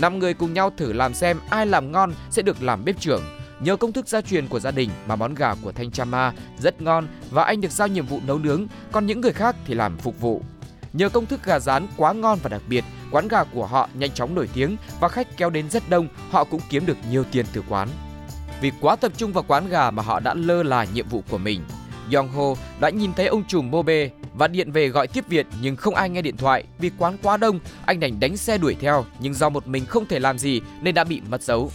Năm 0.00 0.18
người 0.18 0.34
cùng 0.34 0.54
nhau 0.54 0.70
thử 0.76 0.92
làm 0.92 1.14
xem 1.14 1.38
ai 1.50 1.66
làm 1.66 1.92
ngon 1.92 2.12
sẽ 2.30 2.42
được 2.42 2.62
làm 2.62 2.84
bếp 2.84 3.00
trưởng. 3.00 3.22
Nhờ 3.60 3.76
công 3.76 3.92
thức 3.92 4.08
gia 4.08 4.20
truyền 4.20 4.48
của 4.48 4.60
gia 4.60 4.70
đình 4.70 4.90
mà 5.06 5.16
món 5.16 5.34
gà 5.34 5.54
của 5.62 5.72
Thanh 5.72 5.90
Cha 5.90 6.04
Ma 6.04 6.32
rất 6.58 6.82
ngon 6.82 7.08
và 7.30 7.44
anh 7.44 7.60
được 7.60 7.70
giao 7.70 7.88
nhiệm 7.88 8.06
vụ 8.06 8.20
nấu 8.26 8.38
nướng, 8.38 8.66
còn 8.92 9.06
những 9.06 9.20
người 9.20 9.32
khác 9.32 9.56
thì 9.66 9.74
làm 9.74 9.96
phục 9.96 10.20
vụ. 10.20 10.42
Nhờ 10.92 11.08
công 11.08 11.26
thức 11.26 11.40
gà 11.44 11.58
rán 11.58 11.86
quá 11.96 12.12
ngon 12.12 12.38
và 12.42 12.48
đặc 12.48 12.62
biệt, 12.68 12.84
quán 13.10 13.28
gà 13.28 13.44
của 13.44 13.66
họ 13.66 13.88
nhanh 13.94 14.10
chóng 14.10 14.34
nổi 14.34 14.48
tiếng 14.54 14.76
và 15.00 15.08
khách 15.08 15.36
kéo 15.36 15.50
đến 15.50 15.70
rất 15.70 15.82
đông, 15.88 16.08
họ 16.30 16.44
cũng 16.44 16.60
kiếm 16.70 16.86
được 16.86 16.96
nhiều 17.10 17.24
tiền 17.32 17.46
từ 17.52 17.62
quán. 17.68 17.88
Vì 18.60 18.72
quá 18.80 18.96
tập 18.96 19.12
trung 19.16 19.32
vào 19.32 19.44
quán 19.48 19.68
gà 19.68 19.90
mà 19.90 20.02
họ 20.02 20.20
đã 20.20 20.34
lơ 20.34 20.62
là 20.62 20.86
nhiệm 20.94 21.08
vụ 21.08 21.22
của 21.30 21.38
mình. 21.38 21.64
Yong 22.14 22.28
Ho 22.28 22.44
đã 22.80 22.90
nhìn 22.90 23.12
thấy 23.12 23.26
ông 23.26 23.44
trùm 23.44 23.70
Mobe 23.70 24.08
và 24.36 24.48
điện 24.48 24.72
về 24.72 24.88
gọi 24.88 25.06
tiếp 25.06 25.24
viện 25.28 25.46
nhưng 25.60 25.76
không 25.76 25.94
ai 25.94 26.10
nghe 26.10 26.22
điện 26.22 26.36
thoại 26.36 26.64
vì 26.78 26.90
quán 26.98 27.16
quá 27.22 27.36
đông, 27.36 27.58
anh 27.86 28.00
đành 28.00 28.20
đánh 28.20 28.36
xe 28.36 28.58
đuổi 28.58 28.76
theo 28.80 29.04
nhưng 29.18 29.34
do 29.34 29.48
một 29.48 29.66
mình 29.66 29.86
không 29.86 30.06
thể 30.06 30.18
làm 30.18 30.38
gì 30.38 30.60
nên 30.82 30.94
đã 30.94 31.04
bị 31.04 31.20
mất 31.30 31.42
dấu. 31.42 31.70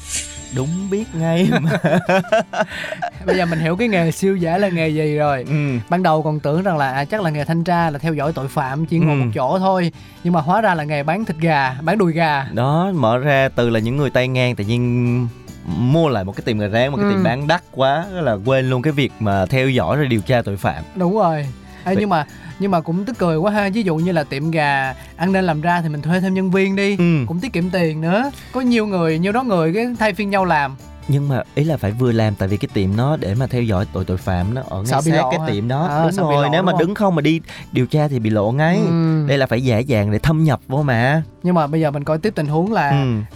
đúng 0.55 0.89
biết 0.91 1.05
ngay 1.15 1.49
mà 1.61 1.71
bây 3.25 3.37
giờ 3.37 3.45
mình 3.45 3.59
hiểu 3.59 3.75
cái 3.75 3.87
nghề 3.87 4.11
siêu 4.11 4.35
giả 4.35 4.57
là 4.57 4.69
nghề 4.69 4.87
gì 4.89 5.15
rồi 5.17 5.43
ừ. 5.47 5.77
ban 5.89 6.03
đầu 6.03 6.23
còn 6.23 6.39
tưởng 6.39 6.63
rằng 6.63 6.77
là 6.77 6.91
à, 6.91 7.05
chắc 7.05 7.21
là 7.21 7.29
nghề 7.29 7.45
thanh 7.45 7.63
tra 7.63 7.89
là 7.89 7.99
theo 7.99 8.13
dõi 8.13 8.33
tội 8.33 8.47
phạm 8.47 8.85
chỉ 8.85 8.97
ngồi 8.99 9.15
Ừ. 9.15 9.23
một 9.25 9.31
chỗ 9.35 9.59
thôi 9.59 9.91
nhưng 10.23 10.33
mà 10.33 10.41
hóa 10.41 10.61
ra 10.61 10.75
là 10.75 10.83
nghề 10.83 11.03
bán 11.03 11.25
thịt 11.25 11.37
gà 11.37 11.75
bán 11.81 11.97
đùi 11.97 12.13
gà 12.13 12.47
đó 12.53 12.91
mở 12.95 13.17
ra 13.17 13.49
từ 13.55 13.69
là 13.69 13.79
những 13.79 13.97
người 13.97 14.09
tay 14.09 14.27
ngang 14.27 14.55
tự 14.55 14.63
nhiên 14.63 15.27
mua 15.65 16.09
lại 16.09 16.23
một 16.23 16.31
cái 16.35 16.41
tiệm 16.45 16.59
gà 16.59 16.67
rán 16.67 16.91
một 16.91 16.97
cái 16.97 17.05
Ừ. 17.05 17.11
tiệm 17.13 17.23
bán 17.23 17.47
đắt 17.47 17.63
quá 17.71 18.05
là 18.11 18.33
quên 18.45 18.69
luôn 18.69 18.81
cái 18.81 18.93
việc 18.93 19.11
mà 19.19 19.45
theo 19.45 19.69
dõi 19.69 19.97
rồi 19.97 20.07
điều 20.07 20.21
tra 20.21 20.41
tội 20.41 20.57
phạm 20.57 20.83
đúng 20.95 21.13
rồi 21.13 21.37
Ê, 21.37 21.45
Vậy- 21.85 21.95
nhưng 21.99 22.09
mà 22.09 22.25
nhưng 22.61 22.71
mà 22.71 22.81
cũng 22.81 23.05
tức 23.05 23.17
cười 23.17 23.37
quá 23.37 23.51
ha. 23.51 23.69
Ví 23.73 23.83
dụ 23.83 23.95
như 23.95 24.11
là 24.11 24.23
tiệm 24.23 24.51
gà 24.51 24.95
ăn 25.15 25.31
nên 25.31 25.45
làm 25.45 25.61
ra 25.61 25.81
thì 25.81 25.89
mình 25.89 26.01
thuê 26.01 26.19
thêm 26.19 26.33
nhân 26.33 26.51
viên 26.51 26.75
đi. 26.75 26.97
Ừ. 26.97 27.25
cũng 27.27 27.39
tiết 27.39 27.53
kiệm 27.53 27.69
tiền 27.69 28.01
nữa. 28.01 28.31
Có 28.51 28.61
nhiều 28.61 28.87
người 28.87 29.19
nhiều 29.19 29.31
đó 29.31 29.43
người 29.43 29.73
cái 29.73 29.85
thay 29.99 30.13
phiên 30.13 30.29
nhau 30.29 30.45
làm. 30.45 30.75
Nhưng 31.07 31.29
mà 31.29 31.43
ý 31.55 31.63
là 31.63 31.77
phải 31.77 31.91
vừa 31.91 32.11
làm 32.11 32.35
tại 32.35 32.47
vì 32.47 32.57
cái 32.57 32.69
tiệm 32.73 32.97
nó 32.97 33.17
để 33.17 33.35
mà 33.35 33.47
theo 33.47 33.61
dõi 33.63 33.85
tội 33.93 34.05
tội 34.05 34.17
phạm 34.17 34.53
nó 34.53 34.61
ở 34.69 34.77
ngay 34.77 34.85
Sợ 34.85 35.01
sát 35.01 35.15
lộ 35.15 35.31
cái 35.31 35.39
tiệm 35.47 35.67
đó. 35.67 35.85
À, 35.85 36.03
đúng 36.03 36.29
rồi 36.29 36.49
nếu 36.51 36.63
mà 36.63 36.71
không? 36.71 36.79
đứng 36.79 36.95
không 36.95 37.15
mà 37.15 37.21
đi 37.21 37.41
điều 37.71 37.85
tra 37.85 38.07
thì 38.07 38.19
bị 38.19 38.29
lộ 38.29 38.51
ngay. 38.51 38.79
Ừ. 38.85 39.25
đây 39.27 39.37
là 39.37 39.45
phải 39.45 39.63
giả 39.63 39.81
dạng 39.89 40.11
để 40.11 40.19
thâm 40.19 40.43
nhập 40.43 40.59
vô 40.67 40.83
mà. 40.83 41.23
Nhưng 41.43 41.55
mà 41.55 41.67
bây 41.67 41.81
giờ 41.81 41.91
mình 41.91 42.03
coi 42.03 42.17
tiếp 42.17 42.33
tình 42.35 42.47
huống 42.47 42.73
là 42.73 42.89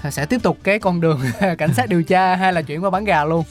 ừ. 0.03 0.09
sẽ 0.09 0.25
tiếp 0.25 0.43
tục 0.43 0.57
cái 0.63 0.79
con 0.79 1.01
đường 1.01 1.19
cảnh 1.57 1.73
sát 1.73 1.89
điều 1.89 2.03
tra 2.03 2.35
hay 2.35 2.53
là 2.53 2.61
chuyển 2.61 2.83
qua 2.83 2.89
bán 2.89 3.05
gà 3.05 3.25
luôn 3.25 3.43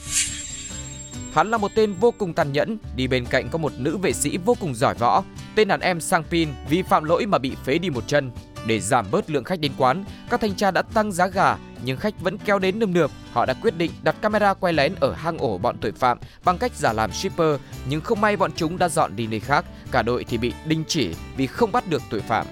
Hắn 1.34 1.50
là 1.50 1.58
một 1.58 1.70
tên 1.74 1.92
vô 1.92 2.10
cùng 2.18 2.32
tàn 2.32 2.52
nhẫn, 2.52 2.78
đi 2.96 3.06
bên 3.06 3.24
cạnh 3.24 3.48
có 3.50 3.58
một 3.58 3.72
nữ 3.78 3.96
vệ 3.96 4.12
sĩ 4.12 4.38
vô 4.44 4.56
cùng 4.60 4.74
giỏi 4.74 4.94
võ. 4.94 5.24
Tên 5.54 5.68
đàn 5.68 5.80
em 5.80 6.00
Sang 6.00 6.24
Pin 6.24 6.48
vì 6.68 6.82
phạm 6.82 7.04
lỗi 7.04 7.26
mà 7.26 7.38
bị 7.38 7.56
phế 7.64 7.78
đi 7.78 7.90
một 7.90 8.04
chân. 8.06 8.30
Để 8.66 8.80
giảm 8.80 9.06
bớt 9.10 9.30
lượng 9.30 9.44
khách 9.44 9.60
đến 9.60 9.72
quán, 9.78 10.04
các 10.30 10.40
thanh 10.40 10.54
tra 10.54 10.70
đã 10.70 10.82
tăng 10.82 11.12
giá 11.12 11.26
gà, 11.26 11.56
nhưng 11.84 11.96
khách 11.96 12.20
vẫn 12.20 12.38
kéo 12.38 12.58
đến 12.58 12.78
nườm 12.78 12.92
nượp. 12.92 13.10
Họ 13.32 13.46
đã 13.46 13.54
quyết 13.54 13.76
định 13.78 13.90
đặt 14.02 14.16
camera 14.22 14.54
quay 14.54 14.72
lén 14.72 14.94
ở 15.00 15.12
hang 15.12 15.38
ổ 15.38 15.58
bọn 15.58 15.76
tội 15.80 15.92
phạm 15.92 16.18
bằng 16.44 16.58
cách 16.58 16.72
giả 16.74 16.92
làm 16.92 17.12
shipper, 17.12 17.60
nhưng 17.88 18.00
không 18.00 18.20
may 18.20 18.36
bọn 18.36 18.50
chúng 18.56 18.78
đã 18.78 18.88
dọn 18.88 19.16
đi 19.16 19.26
nơi 19.26 19.40
khác, 19.40 19.64
cả 19.90 20.02
đội 20.02 20.24
thì 20.24 20.38
bị 20.38 20.52
đình 20.66 20.84
chỉ 20.88 21.14
vì 21.36 21.46
không 21.46 21.72
bắt 21.72 21.88
được 21.88 22.02
tội 22.10 22.20
phạm. 22.20 22.46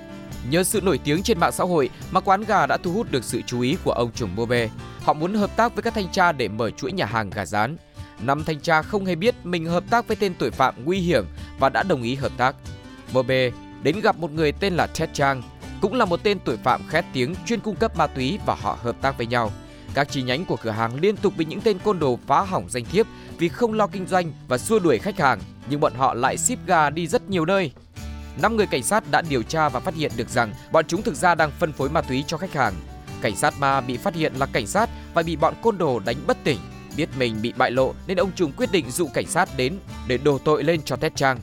Nhờ 0.50 0.64
sự 0.64 0.80
nổi 0.80 0.98
tiếng 1.04 1.22
trên 1.22 1.38
mạng 1.38 1.52
xã 1.52 1.64
hội 1.64 1.90
mà 2.10 2.20
quán 2.20 2.44
gà 2.44 2.66
đã 2.66 2.76
thu 2.76 2.92
hút 2.92 3.12
được 3.12 3.24
sự 3.24 3.42
chú 3.46 3.60
ý 3.60 3.76
của 3.84 3.92
ông 3.92 4.10
chủ 4.14 4.26
Mobe. 4.26 4.68
Họ 5.04 5.12
muốn 5.12 5.34
hợp 5.34 5.56
tác 5.56 5.74
với 5.74 5.82
các 5.82 5.94
thanh 5.94 6.08
tra 6.12 6.32
để 6.32 6.48
mở 6.48 6.70
chuỗi 6.70 6.92
nhà 6.92 7.06
hàng 7.06 7.30
gà 7.30 7.46
rán. 7.46 7.76
Năm 8.22 8.44
thanh 8.44 8.60
tra 8.60 8.82
không 8.82 9.04
hề 9.04 9.14
biết 9.14 9.34
mình 9.44 9.66
hợp 9.66 9.84
tác 9.90 10.08
với 10.08 10.16
tên 10.16 10.34
tội 10.34 10.50
phạm 10.50 10.84
nguy 10.84 10.98
hiểm 10.98 11.24
và 11.58 11.68
đã 11.68 11.82
đồng 11.82 12.02
ý 12.02 12.14
hợp 12.14 12.32
tác. 12.36 12.56
MB 13.12 13.30
đến 13.82 14.00
gặp 14.02 14.18
một 14.18 14.32
người 14.32 14.52
tên 14.52 14.74
là 14.74 14.86
Ted 14.86 15.10
Chang, 15.12 15.42
cũng 15.80 15.94
là 15.94 16.04
một 16.04 16.20
tên 16.22 16.38
tội 16.44 16.56
phạm 16.56 16.88
khét 16.88 17.04
tiếng 17.12 17.34
chuyên 17.46 17.60
cung 17.60 17.76
cấp 17.76 17.96
ma 17.96 18.06
túy 18.06 18.38
và 18.46 18.54
họ 18.54 18.78
hợp 18.82 18.96
tác 19.00 19.18
với 19.18 19.26
nhau. 19.26 19.52
Các 19.94 20.10
chi 20.10 20.22
nhánh 20.22 20.44
của 20.44 20.56
cửa 20.56 20.70
hàng 20.70 21.00
liên 21.00 21.16
tục 21.16 21.32
bị 21.36 21.44
những 21.44 21.60
tên 21.60 21.78
côn 21.78 21.98
đồ 21.98 22.18
phá 22.26 22.42
hỏng 22.42 22.68
danh 22.68 22.84
thiếp 22.84 23.06
vì 23.38 23.48
không 23.48 23.74
lo 23.74 23.86
kinh 23.86 24.06
doanh 24.06 24.32
và 24.48 24.58
xua 24.58 24.78
đuổi 24.78 24.98
khách 24.98 25.18
hàng, 25.18 25.40
nhưng 25.70 25.80
bọn 25.80 25.94
họ 25.94 26.14
lại 26.14 26.36
ship 26.36 26.66
gà 26.66 26.90
đi 26.90 27.06
rất 27.06 27.30
nhiều 27.30 27.44
nơi. 27.44 27.72
Năm 28.42 28.56
người 28.56 28.66
cảnh 28.66 28.82
sát 28.82 29.10
đã 29.10 29.22
điều 29.28 29.42
tra 29.42 29.68
và 29.68 29.80
phát 29.80 29.94
hiện 29.94 30.12
được 30.16 30.28
rằng 30.28 30.54
bọn 30.72 30.84
chúng 30.88 31.02
thực 31.02 31.14
ra 31.14 31.34
đang 31.34 31.50
phân 31.58 31.72
phối 31.72 31.90
ma 31.90 32.00
túy 32.00 32.24
cho 32.26 32.36
khách 32.36 32.52
hàng. 32.52 32.74
Cảnh 33.20 33.36
sát 33.36 33.54
ma 33.58 33.80
bị 33.80 33.96
phát 33.96 34.14
hiện 34.14 34.32
là 34.34 34.46
cảnh 34.46 34.66
sát 34.66 34.90
và 35.14 35.22
bị 35.22 35.36
bọn 35.36 35.54
côn 35.62 35.78
đồ 35.78 35.98
đánh 35.98 36.16
bất 36.26 36.36
tỉnh. 36.44 36.58
Biết 36.96 37.08
mình 37.18 37.42
bị 37.42 37.52
bại 37.56 37.70
lộ 37.70 37.94
nên 38.06 38.16
ông 38.16 38.32
Trùng 38.32 38.52
quyết 38.52 38.72
định 38.72 38.90
dụ 38.90 39.08
cảnh 39.14 39.26
sát 39.26 39.48
đến 39.56 39.78
để 40.06 40.18
đổ 40.18 40.38
tội 40.38 40.64
lên 40.64 40.82
cho 40.82 40.96
Ted 40.96 41.12
trang 41.14 41.38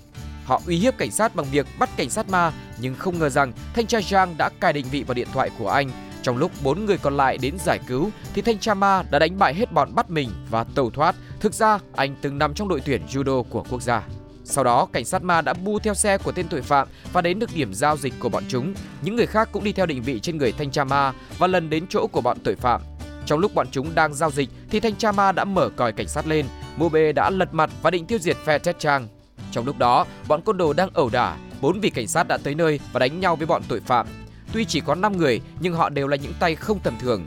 Họ 0.50 0.62
uy 0.68 0.78
hiếp 0.78 0.98
cảnh 0.98 1.12
sát 1.12 1.36
bằng 1.36 1.46
việc 1.52 1.68
bắt 1.80 1.90
cảnh 1.98 2.10
sát 2.10 2.30
ma 2.30 2.52
nhưng 2.82 2.96
không 2.96 3.20
ngờ 3.20 3.30
rằng 3.30 3.54
thanh 3.74 3.88
tra 3.88 4.02
Giang 4.02 4.36
đã 4.38 4.50
cài 4.60 4.74
định 4.74 4.86
vị 4.92 5.04
vào 5.04 5.14
điện 5.14 5.28
thoại 5.34 5.50
của 5.60 5.70
anh. 5.70 5.92
Trong 6.24 6.38
lúc 6.38 6.52
bốn 6.64 6.86
người 6.86 6.98
còn 6.98 7.18
lại 7.18 7.38
đến 7.38 7.58
giải 7.60 7.80
cứu 7.88 8.10
thì 8.34 8.42
thanh 8.42 8.60
tra 8.60 8.74
ma 8.74 9.04
đã 9.12 9.20
đánh 9.20 9.40
bại 9.40 9.54
hết 9.54 9.72
bọn 9.72 9.96
bắt 9.96 10.10
mình 10.10 10.30
và 10.50 10.64
tẩu 10.64 10.90
thoát. 10.90 11.16
Thực 11.40 11.54
ra 11.54 11.80
anh 11.96 12.16
từng 12.22 12.38
nằm 12.38 12.54
trong 12.54 12.68
đội 12.68 12.82
tuyển 12.86 13.02
judo 13.10 13.44
của 13.44 13.64
quốc 13.70 13.82
gia. 13.82 14.04
Sau 14.44 14.64
đó, 14.64 14.88
cảnh 14.94 15.06
sát 15.06 15.24
ma 15.24 15.42
đã 15.42 15.54
bu 15.54 15.80
theo 15.80 15.94
xe 15.94 16.18
của 16.18 16.32
tên 16.32 16.48
tội 16.48 16.62
phạm 16.62 16.88
và 17.14 17.22
đến 17.22 17.40
được 17.40 17.50
điểm 17.56 17.74
giao 17.74 17.98
dịch 17.98 18.14
của 18.20 18.30
bọn 18.30 18.44
chúng. 18.48 18.74
Những 19.02 19.16
người 19.16 19.26
khác 19.26 19.50
cũng 19.52 19.64
đi 19.64 19.72
theo 19.72 19.86
định 19.86 20.02
vị 20.02 20.20
trên 20.20 20.38
người 20.38 20.52
thanh 20.52 20.72
tra 20.72 20.84
ma 20.84 21.14
và 21.38 21.48
lần 21.48 21.70
đến 21.70 21.86
chỗ 21.90 22.08
của 22.08 22.22
bọn 22.22 22.38
tội 22.44 22.56
phạm. 22.56 22.82
Trong 23.30 23.40
lúc 23.40 23.56
bọn 23.56 23.68
chúng 23.72 23.96
đang 23.96 24.14
giao 24.14 24.32
dịch 24.32 24.50
thì 24.70 24.80
thanh 24.80 24.96
tra 24.96 25.12
ma 25.12 25.32
đã 25.32 25.46
mở 25.46 25.70
còi 25.70 25.92
cảnh 25.92 26.08
sát 26.08 26.28
lên. 26.28 26.46
Mube 26.78 27.12
đã 27.12 27.30
lật 27.30 27.54
mặt 27.54 27.70
và 27.82 27.92
định 27.92 28.06
tiêu 28.06 28.20
diệt 28.20 28.38
phe 28.46 28.58
Ted 28.58 28.76
Chang. 28.80 29.08
Trong 29.52 29.66
lúc 29.66 29.78
đó, 29.78 30.06
bọn 30.28 30.42
côn 30.42 30.58
đồ 30.58 30.74
đang 30.74 30.90
ẩu 30.94 31.10
đả. 31.10 31.38
Bốn 31.62 31.80
vị 31.80 31.90
cảnh 31.90 32.08
sát 32.08 32.28
đã 32.28 32.38
tới 32.38 32.56
nơi 32.56 32.80
và 32.94 33.00
đánh 33.00 33.20
nhau 33.20 33.36
với 33.36 33.48
bọn 33.48 33.62
tội 33.68 33.80
phạm. 33.80 34.08
Tuy 34.54 34.66
chỉ 34.66 34.80
có 34.80 34.96
5 34.96 35.18
người 35.18 35.42
nhưng 35.60 35.74
họ 35.74 35.90
đều 35.90 36.08
là 36.08 36.16
những 36.16 36.34
tay 36.40 36.56
không 36.56 36.80
tầm 36.80 36.94
thường. 37.00 37.26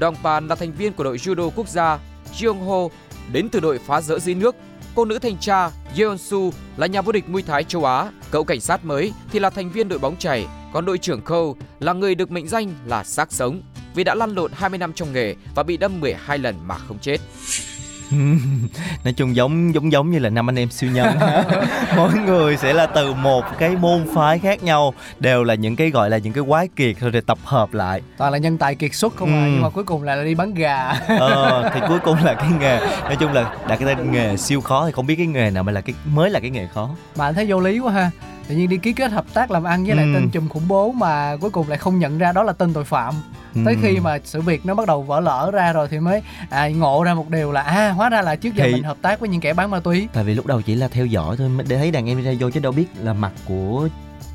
Dong 0.00 0.14
Pan 0.22 0.48
là 0.48 0.54
thành 0.54 0.72
viên 0.72 0.92
của 0.92 1.04
đội 1.04 1.16
judo 1.16 1.50
quốc 1.56 1.68
gia. 1.68 1.98
Jeong 2.34 2.64
Ho 2.64 2.94
đến 3.32 3.48
từ 3.48 3.60
đội 3.60 3.78
phá 3.78 4.00
rỡ 4.00 4.18
dưới 4.18 4.34
nước. 4.34 4.56
Cô 4.94 5.04
nữ 5.04 5.18
thanh 5.18 5.38
tra 5.38 5.70
Yeon 5.96 6.18
Su 6.18 6.52
là 6.76 6.86
nhà 6.86 7.02
vô 7.02 7.12
địch 7.12 7.28
Muay 7.28 7.42
Thái 7.42 7.64
châu 7.64 7.84
Á. 7.84 8.10
Cậu 8.30 8.44
cảnh 8.44 8.60
sát 8.60 8.84
mới 8.84 9.12
thì 9.32 9.38
là 9.38 9.50
thành 9.50 9.70
viên 9.70 9.88
đội 9.88 9.98
bóng 9.98 10.16
chảy, 10.16 10.46
Còn 10.72 10.84
đội 10.84 10.98
trưởng 10.98 11.20
Cole 11.20 11.60
là 11.80 11.92
người 11.92 12.14
được 12.14 12.30
mệnh 12.30 12.48
danh 12.48 12.74
là 12.86 13.04
xác 13.04 13.32
sống 13.32 13.62
vì 13.94 14.04
đã 14.04 14.14
lăn 14.14 14.34
lộn 14.34 14.50
20 14.54 14.78
năm 14.78 14.92
trong 14.92 15.12
nghề 15.12 15.34
và 15.54 15.62
bị 15.62 15.76
đâm 15.76 16.00
12 16.00 16.38
lần 16.38 16.54
mà 16.66 16.74
không 16.78 16.98
chết. 16.98 17.16
nói 19.04 19.12
chung 19.16 19.36
giống 19.36 19.74
giống 19.74 19.92
giống 19.92 20.10
như 20.10 20.18
là 20.18 20.30
năm 20.30 20.48
anh 20.50 20.58
em 20.58 20.70
siêu 20.70 20.90
nhân. 20.90 21.08
Mỗi 21.96 22.14
người 22.26 22.56
sẽ 22.56 22.72
là 22.72 22.86
từ 22.86 23.12
một 23.14 23.44
cái 23.58 23.70
môn 23.70 24.06
phái 24.14 24.38
khác 24.38 24.62
nhau 24.62 24.94
đều 25.20 25.44
là 25.44 25.54
những 25.54 25.76
cái 25.76 25.90
gọi 25.90 26.10
là 26.10 26.18
những 26.18 26.32
cái 26.32 26.44
quái 26.48 26.68
kiệt 26.76 26.96
rồi 27.00 27.10
để 27.10 27.20
tập 27.20 27.38
hợp 27.44 27.74
lại. 27.74 28.00
Toàn 28.18 28.32
là 28.32 28.38
nhân 28.38 28.58
tài 28.58 28.74
kiệt 28.74 28.94
xuất 28.94 29.16
không 29.16 29.28
à 29.34 29.44
Ừ. 29.44 29.50
nhưng 29.52 29.62
mà 29.62 29.68
cuối 29.70 29.84
cùng 29.84 30.02
là 30.02 30.24
đi 30.24 30.34
bán 30.34 30.54
gà. 30.54 30.92
Ờ, 31.18 31.70
thì 31.74 31.80
cuối 31.88 31.98
cùng 32.04 32.16
là 32.24 32.34
cái 32.34 32.48
nghề. 32.60 32.78
Nói 32.80 33.16
chung 33.20 33.32
là 33.32 33.42
đặt 33.68 33.76
cái 33.80 33.94
tên 33.94 34.12
nghề 34.12 34.36
siêu 34.36 34.60
khó 34.60 34.86
thì 34.86 34.92
không 34.92 35.06
biết 35.06 35.16
cái 35.16 35.26
nghề 35.26 35.50
nào 35.50 35.62
mà 35.62 35.72
là 35.72 35.80
cái 35.80 35.94
mới 36.04 36.30
là 36.30 36.40
cái 36.40 36.50
nghề 36.50 36.66
khó. 36.74 36.90
Mà 37.16 37.24
anh 37.24 37.34
thấy 37.34 37.46
vô 37.48 37.60
lý 37.60 37.78
quá 37.78 37.92
ha 37.92 38.10
tự 38.52 38.58
nhiên 38.58 38.68
đi 38.68 38.76
ký 38.76 38.92
kết 38.92 39.12
hợp 39.12 39.24
tác 39.34 39.50
làm 39.50 39.64
ăn 39.64 39.84
với 39.84 39.96
lại 39.96 40.04
Ừ. 40.04 40.10
tên 40.14 40.30
trùm 40.30 40.48
khủng 40.48 40.68
bố 40.68 40.92
mà 40.92 41.36
cuối 41.40 41.50
cùng 41.50 41.68
lại 41.68 41.78
không 41.78 41.98
nhận 41.98 42.18
ra 42.18 42.32
đó 42.32 42.42
là 42.42 42.52
tên 42.52 42.72
tội 42.72 42.84
phạm 42.84 43.14
tới 43.64 43.74
Ừ. 43.74 43.80
khi 43.82 44.00
mà 44.00 44.18
sự 44.24 44.40
việc 44.40 44.66
nó 44.66 44.74
bắt 44.74 44.86
đầu 44.86 45.02
vỡ 45.02 45.20
lỡ 45.20 45.50
ra 45.52 45.72
rồi 45.72 45.88
thì 45.90 45.98
mới 46.00 46.22
à, 46.50 46.68
ngộ 46.68 47.02
ra 47.04 47.14
một 47.14 47.28
điều 47.30 47.52
là 47.52 47.62
à 47.62 47.90
hóa 47.90 48.08
ra 48.08 48.22
là 48.22 48.36
trước 48.36 48.54
giờ 48.54 48.64
Thì- 48.66 48.72
mình 48.72 48.82
hợp 48.82 48.96
tác 49.02 49.20
với 49.20 49.28
những 49.28 49.40
kẻ 49.40 49.52
bán 49.52 49.70
ma 49.70 49.80
túy 49.80 50.08
tại 50.12 50.24
vì 50.24 50.34
lúc 50.34 50.46
đầu 50.46 50.62
chỉ 50.62 50.74
là 50.74 50.88
theo 50.88 51.06
dõi 51.06 51.36
thôi 51.36 51.50
để 51.68 51.78
thấy 51.78 51.90
đàn 51.90 52.08
em 52.08 52.16
đi 52.18 52.22
ra 52.24 52.32
vô 52.40 52.50
chứ 52.50 52.60
đâu 52.60 52.72
biết 52.72 52.86
là 53.02 53.12
mặt 53.12 53.32
của 53.48 53.88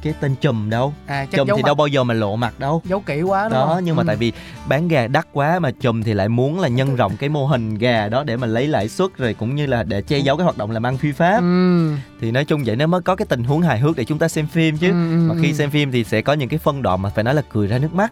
cái 0.08 0.22
tên 0.22 0.36
chùm 0.42 0.70
đâu 0.70 0.94
à, 1.06 1.26
chùm 1.32 1.48
thì 1.48 1.54
mặt. 1.54 1.66
đâu 1.66 1.76
bao 1.76 1.88
giờ 1.88 2.04
mà 2.04 2.14
lộ 2.14 2.36
mặt 2.36 2.60
đâu 2.60 2.82
giấu 2.86 3.00
kỹ 3.00 3.22
quá 3.22 3.50
đó 3.50 3.66
không? 3.68 3.86
nhưng 3.86 3.96
mà 3.96 4.04
ừ. 4.04 4.08
tại 4.08 4.16
vì 4.16 4.32
bán 4.68 4.88
gà 4.88 5.08
đắt 5.08 5.28
quá 5.34 5.60
mà 5.60 5.72
chùm 5.72 6.04
thì 6.04 6.14
lại 6.14 6.30
muốn 6.30 6.60
là 6.60 6.68
nhân 6.68 6.96
rộng 6.96 7.18
cái 7.18 7.30
mô 7.30 7.46
hình 7.46 7.78
gà 7.78 8.10
đó 8.10 8.24
để 8.24 8.38
mà 8.38 8.48
lấy 8.48 8.68
lãi 8.68 8.90
suất 8.90 9.18
rồi 9.18 9.34
cũng 9.34 9.56
như 9.56 9.66
là 9.66 9.84
để 9.84 10.02
che 10.02 10.18
giấu 10.18 10.38
cái 10.38 10.44
hoạt 10.44 10.58
động 10.58 10.72
làm 10.72 10.86
ăn 10.86 10.98
phi 10.98 11.12
pháp 11.12 11.40
ừ. 11.40 11.92
thì 12.22 12.32
nói 12.32 12.46
chung 12.46 12.64
vậy 12.66 12.76
nó 12.76 12.88
mới 12.88 13.02
có 13.02 13.16
cái 13.16 13.26
tình 13.26 13.44
huống 13.44 13.62
hài 13.62 13.80
hước 13.80 13.96
để 13.96 14.06
chúng 14.06 14.20
ta 14.20 14.28
xem 14.28 14.48
phim 14.48 14.78
chứ 14.78 14.88
ừ, 14.88 14.94
ừ 14.94 15.28
mà 15.30 15.36
khi 15.42 15.48
ừ. 15.48 15.54
xem 15.54 15.70
phim 15.70 15.92
thì 15.92 16.04
sẽ 16.04 16.22
có 16.22 16.34
những 16.34 16.50
cái 16.50 16.60
phân 16.60 16.82
đoạn 16.82 17.02
mà 17.02 17.10
phải 17.10 17.24
nói 17.24 17.36
là 17.36 17.42
cười 17.50 17.68
ra 17.68 17.78
nước 17.78 17.94
mắt 17.94 18.12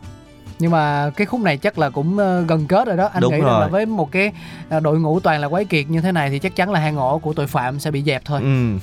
nhưng 0.59 0.71
mà 0.71 1.09
cái 1.15 1.27
khúc 1.27 1.41
này 1.41 1.57
chắc 1.57 1.79
là 1.79 1.89
cũng 1.89 2.17
ờ, 2.17 2.41
gần 2.41 2.67
kết 2.67 2.87
rồi 2.87 2.97
đó 2.97 3.09
anh 3.13 3.21
Đúng 3.21 3.33
nghĩ 3.33 3.41
rồi. 3.41 3.61
là 3.61 3.67
với 3.67 3.85
một 3.85 4.11
cái 4.11 4.31
ờ, 4.69 4.79
đội 4.79 4.99
ngũ 4.99 5.19
toàn 5.19 5.41
là 5.41 5.47
quái 5.47 5.65
kiệt 5.65 5.89
như 5.89 6.01
thế 6.01 6.11
này 6.11 6.29
thì 6.29 6.39
chắc 6.39 6.55
chắn 6.55 6.71
là 6.71 6.79
hang 6.79 6.97
ổ 6.97 7.17
của 7.19 7.33
tội 7.33 7.47
phạm 7.47 7.79
sẽ 7.79 7.91
bị 7.91 8.03
dẹp 8.03 8.25
thôi 8.25 8.41
ừ 8.43 8.79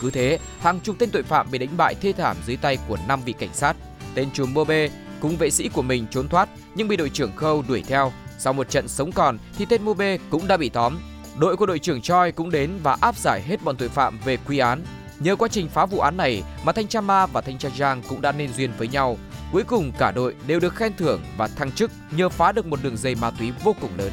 cứ 0.00 0.10
thế, 0.10 0.38
hàng 0.60 0.80
chục 0.80 0.96
tên 0.98 1.10
tội 1.10 1.22
phạm 1.22 1.50
bị 1.50 1.58
đánh 1.58 1.76
bại 1.76 1.94
thê 1.94 2.12
thảm 2.12 2.36
dưới 2.46 2.56
tay 2.56 2.78
của 2.88 2.98
năm 3.08 3.20
vị 3.24 3.32
cảnh 3.32 3.54
sát. 3.54 3.76
Tên 4.14 4.30
trùm 4.30 4.54
Bobe 4.54 4.88
cùng 5.20 5.36
vệ 5.36 5.50
sĩ 5.50 5.68
của 5.68 5.82
mình 5.82 6.06
trốn 6.10 6.28
thoát, 6.28 6.48
nhưng 6.74 6.88
bị 6.88 6.96
đội 6.96 7.08
trưởng 7.10 7.36
Khâu 7.36 7.64
đuổi 7.68 7.82
theo. 7.86 8.12
Sau 8.38 8.52
một 8.52 8.70
trận 8.70 8.88
sống 8.88 9.12
còn 9.12 9.38
thì 9.58 9.64
tên 9.64 9.82
Mobe 9.82 10.18
cũng 10.30 10.48
đã 10.48 10.56
bị 10.56 10.68
tóm. 10.68 10.98
Đội 11.38 11.56
của 11.56 11.66
đội 11.66 11.78
trưởng 11.78 12.02
Choi 12.02 12.32
cũng 12.32 12.50
đến 12.50 12.70
và 12.82 12.96
áp 13.00 13.16
giải 13.16 13.42
hết 13.42 13.62
bọn 13.64 13.76
tội 13.76 13.88
phạm 13.88 14.18
về 14.24 14.36
quy 14.36 14.58
án. 14.58 14.82
Nhờ 15.18 15.36
quá 15.36 15.48
trình 15.48 15.68
phá 15.68 15.86
vụ 15.86 16.00
án 16.00 16.16
này 16.16 16.42
mà 16.64 16.72
Thanh 16.72 16.86
tra 16.86 17.00
Ma 17.00 17.26
và 17.26 17.40
Thanh 17.40 17.58
tra 17.58 17.68
Giang 17.78 18.02
cũng 18.08 18.20
đã 18.20 18.32
nên 18.32 18.52
duyên 18.52 18.70
với 18.78 18.88
nhau. 18.88 19.18
Cuối 19.52 19.64
cùng 19.64 19.92
cả 19.98 20.10
đội 20.10 20.34
đều 20.46 20.60
được 20.60 20.74
khen 20.74 20.92
thưởng 20.96 21.20
và 21.36 21.48
thăng 21.48 21.72
chức 21.72 21.90
nhờ 22.10 22.28
phá 22.28 22.52
được 22.52 22.66
một 22.66 22.78
đường 22.82 22.96
dây 22.96 23.14
ma 23.14 23.30
túy 23.30 23.52
vô 23.64 23.74
cùng 23.80 23.90
lớn 23.98 24.10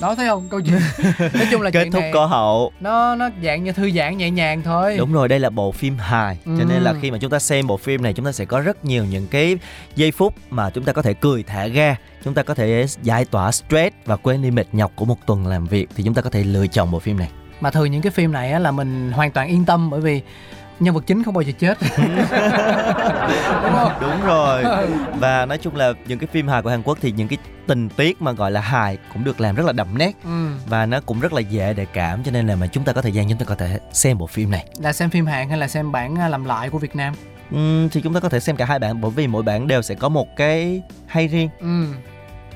đó 0.00 0.14
thấy 0.14 0.28
không? 0.28 0.48
Câu 0.50 0.60
chuyện 0.60 0.80
nói 1.18 1.46
chung 1.50 1.62
là 1.62 1.70
kết 1.70 1.88
thúc 1.92 2.02
có 2.12 2.26
hậu. 2.26 2.72
Nó 2.80 3.14
nó 3.14 3.28
dạng 3.44 3.64
như 3.64 3.72
thư 3.72 3.90
giãn 3.90 4.16
nhẹ 4.16 4.30
nhàng 4.30 4.62
thôi. 4.62 4.96
Đúng 4.98 5.12
rồi 5.12 5.28
đây 5.28 5.40
là 5.40 5.50
bộ 5.50 5.72
phim 5.72 5.98
hài. 5.98 6.38
Ừ. 6.46 6.52
cho 6.58 6.64
nên 6.64 6.82
là 6.82 6.94
khi 7.02 7.10
mà 7.10 7.18
chúng 7.18 7.30
ta 7.30 7.38
xem 7.38 7.66
bộ 7.66 7.76
phim 7.76 8.02
này 8.02 8.12
chúng 8.12 8.24
ta 8.26 8.32
sẽ 8.32 8.44
có 8.44 8.60
rất 8.60 8.84
nhiều 8.84 9.04
những 9.04 9.26
cái 9.26 9.58
giây 9.96 10.10
phút 10.10 10.34
mà 10.50 10.70
chúng 10.70 10.84
ta 10.84 10.92
có 10.92 11.02
thể 11.02 11.14
cười 11.14 11.42
thả 11.42 11.66
ga. 11.66 11.96
Chúng 12.24 12.34
ta 12.34 12.42
có 12.42 12.54
thể 12.54 12.86
giải 13.02 13.24
tỏa 13.24 13.52
stress 13.52 13.96
và 14.04 14.16
quên 14.16 14.42
đi 14.42 14.50
mệt 14.50 14.66
nhọc 14.72 14.92
của 14.96 15.04
một 15.04 15.26
tuần 15.26 15.46
làm 15.46 15.66
việc. 15.66 15.88
Thì 15.96 16.04
chúng 16.04 16.14
ta 16.14 16.22
có 16.22 16.30
thể 16.30 16.44
lựa 16.44 16.66
chọn 16.66 16.90
bộ 16.90 16.98
phim 16.98 17.18
này. 17.18 17.28
Mà 17.60 17.70
thường 17.70 17.90
những 17.90 18.02
cái 18.02 18.12
phim 18.12 18.32
này 18.32 18.52
á, 18.52 18.58
là 18.58 18.70
mình 18.70 19.12
hoàn 19.12 19.30
toàn 19.30 19.48
yên 19.48 19.64
tâm 19.64 19.90
bởi 19.90 20.00
vì 20.00 20.22
nhân 20.80 20.94
vật 20.94 21.04
chính 21.06 21.22
không 21.22 21.34
bao 21.34 21.42
giờ 21.42 21.52
chết. 21.58 21.78
Đúng 23.62 23.72
không? 23.72 23.92
Đúng 24.00 24.22
rồi. 24.26 24.64
Và 25.18 25.46
nói 25.46 25.58
chung 25.58 25.76
là 25.76 25.92
những 26.06 26.18
cái 26.18 26.28
phim 26.32 26.48
hài 26.48 26.62
của 26.62 26.70
Hàn 26.70 26.82
Quốc 26.82 26.98
thì 27.00 27.12
những 27.12 27.28
cái 27.28 27.38
tình 27.66 27.88
tiết 27.88 28.22
mà 28.22 28.32
gọi 28.32 28.50
là 28.50 28.60
hài 28.60 28.98
cũng 29.12 29.24
được 29.24 29.40
làm 29.40 29.54
rất 29.54 29.66
là 29.66 29.72
đậm 29.72 29.98
nét. 29.98 30.12
Ừ. 30.24 30.48
và 30.66 30.86
nó 30.86 31.00
cũng 31.00 31.20
rất 31.20 31.32
là 31.32 31.40
dễ 31.40 31.72
để 31.72 31.86
cảm 31.92 32.22
cho 32.22 32.30
nên 32.30 32.46
là 32.46 32.56
mà 32.56 32.66
chúng 32.66 32.84
ta 32.84 32.92
có 32.92 33.02
thời 33.02 33.12
gian 33.12 33.28
chúng 33.28 33.38
ta 33.38 33.44
có 33.44 33.54
thể 33.54 33.78
xem 33.92 34.18
bộ 34.18 34.26
phim 34.26 34.50
này. 34.50 34.66
Là 34.78 34.92
xem 34.92 35.10
phim 35.10 35.26
Hàn 35.26 35.48
hay 35.48 35.58
là 35.58 35.68
xem 35.68 35.92
bản 35.92 36.18
à, 36.18 36.28
làm 36.28 36.44
lại 36.44 36.70
của 36.70 36.78
Việt 36.78 36.96
Nam? 36.96 37.14
Ừ, 37.50 37.88
thì 37.92 38.00
chúng 38.00 38.14
ta 38.14 38.20
có 38.20 38.28
thể 38.28 38.40
xem 38.40 38.56
cả 38.56 38.64
hai 38.64 38.78
bản 38.78 39.00
bởi 39.00 39.10
vì 39.10 39.26
mỗi 39.26 39.42
bản 39.42 39.66
đều 39.66 39.82
sẽ 39.82 39.94
có 39.94 40.08
một 40.08 40.36
cái 40.36 40.82
hay 41.06 41.28
riêng. 41.28 41.48
Ừ. 41.60 41.84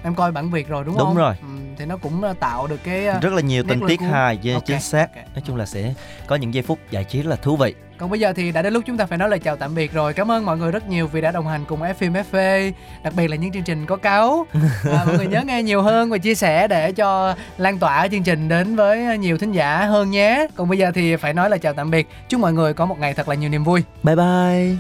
Em 0.04 0.14
coi 0.14 0.32
bản 0.32 0.50
việt 0.50 0.68
rồi 0.68 0.84
đúng, 0.84 0.94
đúng 0.94 1.06
không? 1.06 1.14
đúng 1.14 1.16
rồi. 1.16 1.34
Ừ, 1.40 1.64
thì 1.76 1.84
nó 1.84 1.96
cũng 1.96 2.22
ờ, 2.22 2.34
tạo 2.40 2.66
được 2.66 2.80
cái 2.84 3.06
ờ, 3.06 3.20
rất 3.20 3.32
là 3.32 3.40
nhiều 3.40 3.62
tình 3.68 3.80
tiết 3.88 4.00
hài 4.00 4.37
okay. 4.37 4.60
chính 4.66 4.80
xác. 4.80 5.08
okay. 5.10 5.24
nói 5.34 5.42
chung 5.46 5.56
là 5.56 5.66
sẽ 5.66 5.94
có 6.26 6.37
những 6.37 6.54
giây 6.54 6.62
phút 6.62 6.78
giải 6.90 7.04
trí 7.04 7.22
rất 7.22 7.30
là 7.30 7.37
thú 7.37 7.56
vị 7.56 7.74
còn 7.98 8.11
bây 8.11 8.20
giờ 8.20 8.33
thì 8.33 8.52
đã 8.52 8.62
đến 8.62 8.72
lúc 8.72 8.83
chúng 8.87 8.96
ta 8.96 9.07
phải 9.07 9.18
nói 9.18 9.28
lời 9.28 9.38
chào 9.38 9.57
tạm 9.57 9.74
biệt 9.74 9.92
rồi. 9.92 10.12
Cảm 10.12 10.30
ơn 10.30 10.44
mọi 10.44 10.59
người 10.59 10.72
rất 10.72 10.88
nhiều 10.88 11.07
vì 11.07 11.20
đã 11.20 11.30
đồng 11.30 11.46
hành 11.46 11.64
cùng 11.68 11.80
FM 11.80 12.22
FV 12.33 12.72
đặc 13.02 13.12
biệt 13.16 13.28
là 13.28 13.37
những 13.37 13.52
chương 13.52 13.62
trình 13.62 13.87
có 13.87 13.96
cáo 13.96 14.46
à, 14.90 15.04
mọi 15.07 15.16
người 15.16 15.26
nhớ 15.26 15.42
nghe 15.46 15.62
nhiều 15.62 15.83
hơn 15.83 16.11
và 16.11 16.18
chia 16.18 16.35
sẻ 16.35 16.68
để 16.68 16.92
cho 16.92 17.35
lan 17.59 17.78
tỏa 17.78 18.09
chương 18.09 18.22
trình 18.22 18.48
đến 18.48 18.76
với 18.76 19.18
nhiều 19.18 19.38
thính 19.38 19.52
giả 19.52 19.85
hơn 19.85 20.11
nhé. 20.11 20.46
Còn 20.54 20.68
bây 20.68 20.78
giờ 20.78 20.90
thì 20.94 21.16
phải 21.16 21.35
nói 21.35 21.50
lời 21.50 21.59
chào 21.59 21.72
tạm 21.72 21.90
biệt. 21.90 22.09
Chúc 22.28 22.40
mọi 22.40 22.52
người 22.52 22.74
có 22.74 22.87
một 22.87 22.98
ngày 22.98 23.14
thật 23.14 23.28
là 23.28 23.35
nhiều 23.35 23.50
niềm 23.50 23.64
vui. 23.64 23.83
Bye 24.02 24.16
bye. 24.16 24.76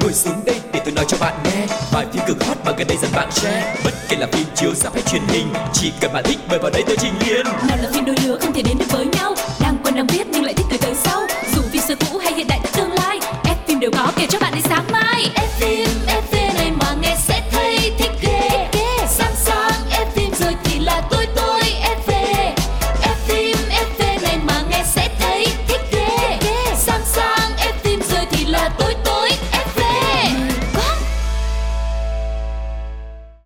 Ngồi 0.00 0.12
xuống 0.12 0.40
đây 0.46 0.59
tôi 0.84 0.92
nói 0.94 1.04
cho 1.08 1.16
bạn 1.20 1.34
nghe. 1.44 1.66
Bài 1.92 2.06
phim 2.12 2.22
cực 2.26 2.44
hot 2.44 2.56
mà 2.64 2.72
gần 2.78 2.86
đây 2.88 2.96
dần 3.02 3.10
bạn 3.14 3.32
share. 3.32 3.74
Bất 3.84 3.94
kể 4.08 4.16
là 4.16 4.26
phim 4.32 4.46
chiếu 4.54 4.74
sắp 4.74 4.92
hay 4.94 5.02
truyền 5.02 5.22
hình, 5.28 5.46
Chỉ 5.72 5.92
cần 6.00 6.12
bạn 6.12 6.24
thích 6.26 6.38
mời 6.48 6.58
vào 6.58 6.70
đây 6.70 6.82
tôi 6.86 6.96
trình 7.00 7.12
liền 7.26 7.44
Nào 7.68 7.78
là 7.82 7.88
phim 7.94 8.04
đôi 8.04 8.16
lứa 8.24 8.38
không 8.40 8.52
thể 8.52 8.62
đến 8.62 8.78
được 8.78 8.86
với 8.90 9.06
nhau. 9.06 9.34
Đang 9.60 9.76
quen 9.84 9.94
đang 9.94 10.06
biết 10.06 10.26
nhưng 10.32 10.44
lại 10.44 10.54